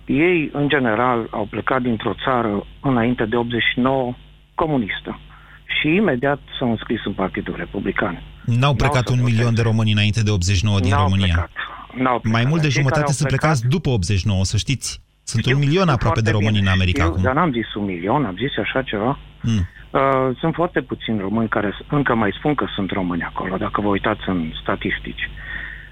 [0.06, 4.14] Ei, în general, au plecat dintr-o țară înainte de 89
[4.54, 5.20] comunistă
[5.80, 8.22] și imediat s-au înscris în Partidul Republican.
[8.44, 11.26] N-au plecat un milion de români înainte de 89 din N-au România.
[11.26, 11.50] plecat.
[12.02, 12.40] N-au plecat.
[12.40, 15.00] Mai mult de Cei care jumătate au sunt plecat- plecați după 89, să știți.
[15.24, 16.70] Sunt Știu, un milion sunt aproape de foarte români bine.
[16.70, 17.22] în America Știu, acum.
[17.22, 19.18] Dar n-am zis un milion, am zis așa ceva.
[19.42, 19.66] Mm.
[19.90, 23.80] Uh, sunt foarte puțini români care s- încă mai spun că sunt români acolo, dacă
[23.80, 25.30] vă uitați în statistici.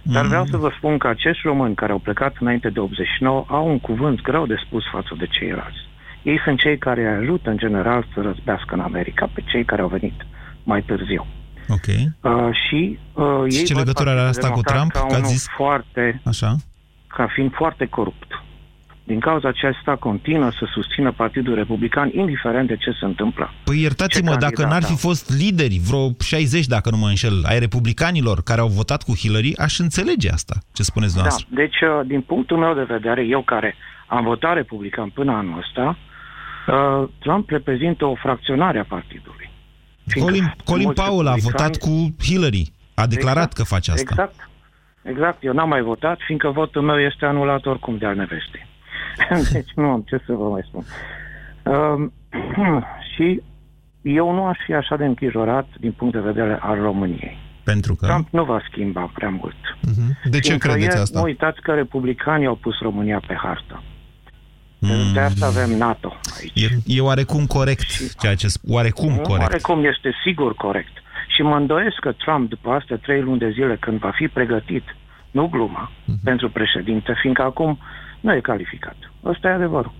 [0.03, 3.69] Dar vreau să vă spun că acești români care au plecat înainte de 89 au
[3.69, 5.79] un cuvânt greu de spus față de ceilalți.
[6.23, 9.89] Ei sunt cei care ajută în general să răzbească în America pe cei care au
[9.89, 10.27] venit
[10.65, 11.27] mai târziu.
[11.69, 11.87] Ok.
[11.87, 14.93] Uh, și uh, Și ei ce văd legătură are Partidul asta cu Democrat Trump?
[14.93, 16.57] Ca Că ați unul zis- foarte, Așa.
[17.07, 18.42] ca fiind foarte corupt.
[19.05, 23.51] Din cauza aceasta continuă să susțină Partidul Republican, indiferent de ce se întâmplă.
[23.65, 24.97] Păi iertați-mă, Ce dacă candidat n-ar fi au?
[24.97, 29.57] fost lideri, vreo 60, dacă nu mă înșel, ai republicanilor care au votat cu Hillary,
[29.57, 30.55] aș înțelege asta.
[30.73, 31.55] Ce spuneți Da, dumneavoastră?
[31.63, 33.75] deci, uh, din punctul meu de vedere, eu care
[34.07, 35.97] am votat republican până anul ăsta,
[36.67, 39.51] uh, Trump reprezintă o fracționare a partidului.
[40.07, 42.73] Fiindcă Colin, Colin mulți Powell a republicani- votat cu Hillary.
[42.95, 44.07] A declarat Exact, că face asta.
[44.11, 44.51] Exact.
[45.03, 45.45] Exact.
[45.45, 48.67] Eu n-am mai votat, fiindcă votul meu este anulat oricum de al nevestei.
[49.53, 50.85] deci nu am ce să vă mai spun.
[51.65, 52.13] Um,
[53.15, 53.43] și
[54.03, 57.37] eu nu aș fi așa de îngrijorat din punct de vedere al României.
[57.65, 58.07] Pentru că...
[58.07, 59.55] Trump nu va schimba prea mult.
[60.25, 61.19] De ce Fiindcă credeți e- asta?
[61.19, 63.83] Nu uitați că republicanii au pus România pe hartă.
[64.79, 65.13] Mm.
[65.13, 66.63] De asta avem NATO aici.
[66.63, 69.41] E, e oarecum corect ceea ce sp- oarecum Nu, corect.
[69.49, 70.93] Oarecum este sigur corect.
[71.29, 74.85] Și mă îndoiesc că Trump, după astea trei luni de zile, când va fi pregătit,
[75.31, 76.19] nu gluma, Mhm.
[76.25, 77.79] pentru președinte, fiindcă acum
[78.23, 78.97] nu e calificat.
[79.25, 79.93] Ăsta e adevărul.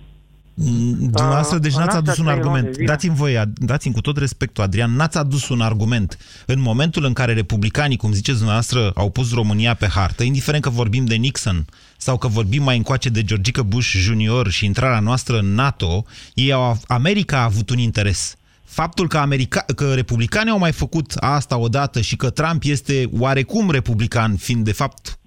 [0.55, 2.65] Mm, Dumneavoastră, deci în n-ați astea adus un trei luni argument.
[2.65, 6.17] de zile- Dați-mi voie, dați-mi cu tot respectul, Adrian, n-ați adus un argument.
[6.45, 10.69] În momentul în care republicanii, cum ziceți dumneavoastră, au pus România pe hartă, indiferent că
[10.69, 11.65] vorbim de Nixon
[11.97, 16.51] sau că vorbim mai încoace de Georgica Bush Junior și intrarea noastră în NATO, ei
[16.51, 18.35] au, America a avut un interes.
[18.63, 23.69] Faptul că, America, că republicanii au mai făcut asta odată și că Trump este oarecum
[23.71, 25.22] republican, fiind de fapt m-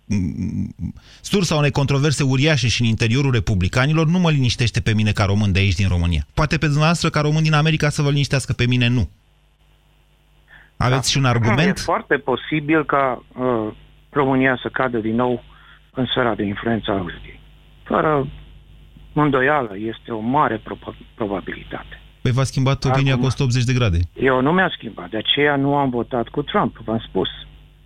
[1.20, 5.52] sursa unei controverse uriașe și în interiorul republicanilor, nu mă liniștește pe mine ca român
[5.52, 6.26] de aici din România.
[6.34, 9.08] Poate pe dumneavoastră ca român din America să vă liniștească pe mine, nu.
[10.76, 11.78] Aveți și un argument?
[11.78, 13.72] E foarte posibil ca uh,
[14.10, 15.42] România să cadă din nou
[15.94, 17.40] în sfera de influență a Rusiei.
[17.84, 18.28] Fără
[19.12, 22.00] îndoială, este o mare proba- probabilitate.
[22.22, 23.98] Păi v-a schimbat opinia Acum- cu 180 de grade.
[24.14, 27.28] Eu nu mi-am schimbat, de aceea nu am votat cu Trump, v-am spus,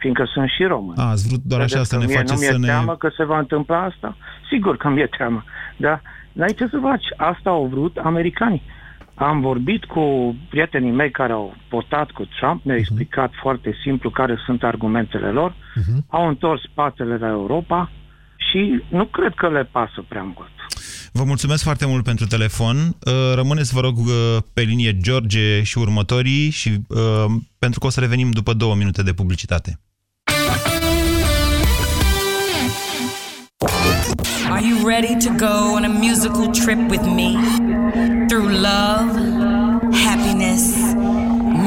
[0.00, 0.98] fiindcă sunt și român.
[0.98, 2.66] A, ați vrut doar așa Credeți să că ne mie faceți nu mi-e să ne...
[2.66, 4.16] teamă că se va întâmpla asta?
[4.50, 5.44] Sigur că mi-e teamă.
[5.76, 6.00] Da?
[6.32, 7.04] N-ai ce să faci.
[7.16, 8.62] Asta au vrut americanii.
[9.14, 12.62] Am vorbit cu prietenii mei care au votat cu Trump, Mhm.
[12.64, 15.54] mi-au explicat foarte simplu care sunt argumentele lor,
[16.08, 17.90] au întors spatele la Europa
[18.50, 20.50] și nu cred că le pasă prea mult.
[21.12, 22.76] Vă mulțumesc foarte mult pentru telefon.
[22.76, 27.24] Uh, Rămâneți, vă rog, uh, pe linie George și următorii și uh,
[27.58, 29.80] pentru că o să revenim după două minute de publicitate.
[34.50, 37.30] Are you ready to go on a musical trip with me?
[38.28, 39.10] Through love,
[40.06, 40.64] happiness,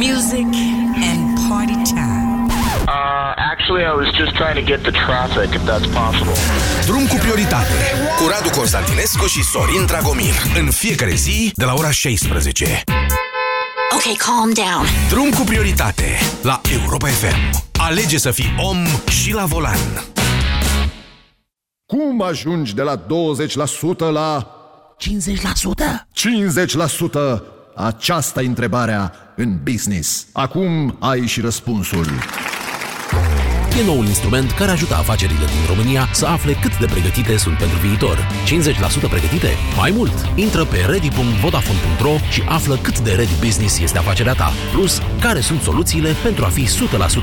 [0.03, 0.49] music,
[1.09, 2.49] and party time.
[2.87, 6.35] Uh, actually, I was just trying to get the traffic, if that's possible.
[6.85, 7.73] Drum cu prioritate
[8.17, 12.83] cu Radu Constantinescu și Sorin Dragomir în fiecare zi de la ora 16.
[13.95, 14.85] Ok, calm down.
[15.09, 16.05] Drum cu prioritate
[16.41, 17.63] la Europa FM.
[17.77, 18.77] Alege să fii om
[19.09, 19.77] și la volan.
[21.85, 23.05] Cum ajungi de la 20%
[23.97, 24.47] la
[24.97, 26.07] 50%?
[27.39, 27.41] 50%!
[27.75, 30.27] Aceasta e întrebarea în business.
[30.31, 32.05] Acum ai și răspunsul.
[33.79, 37.77] E noul instrument care ajută afacerile din România să afle cât de pregătite sunt pentru
[37.77, 38.27] viitor.
[39.07, 39.49] 50% pregătite?
[39.77, 40.13] Mai mult!
[40.35, 44.51] Intră pe ready.vodafone.ro și află cât de ready business este afacerea ta.
[44.71, 46.67] Plus, care sunt soluțiile pentru a fi 100%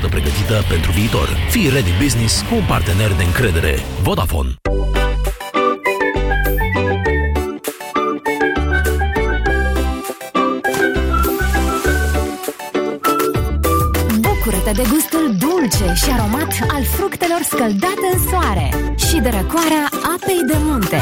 [0.09, 1.27] pregătită pentru viitor.
[1.49, 3.83] Fii ready business cu un partener de încredere.
[4.01, 4.55] Vodafone.
[14.71, 20.43] Bucură-te de gustul dulce și aromat al fructelor scăldate în soare și de răcoarea apei
[20.47, 21.01] de munte.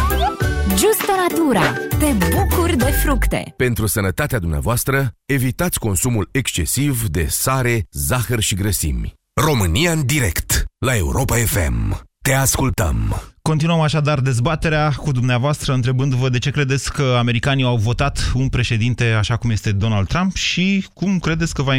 [0.70, 1.74] Justo Natura.
[1.99, 3.53] Te bucuri de fructe.
[3.57, 9.13] Pentru sănătatea dumneavoastră, evitați consumul excesiv de sare, zahăr și grăsimi.
[9.41, 12.07] România în direct, la Europa FM.
[12.22, 13.22] Te ascultăm!
[13.41, 19.03] Continuăm așadar dezbaterea cu dumneavoastră, întrebându-vă de ce credeți că americanii au votat un președinte
[19.03, 21.67] așa cum este Donald Trump și cum credeți că va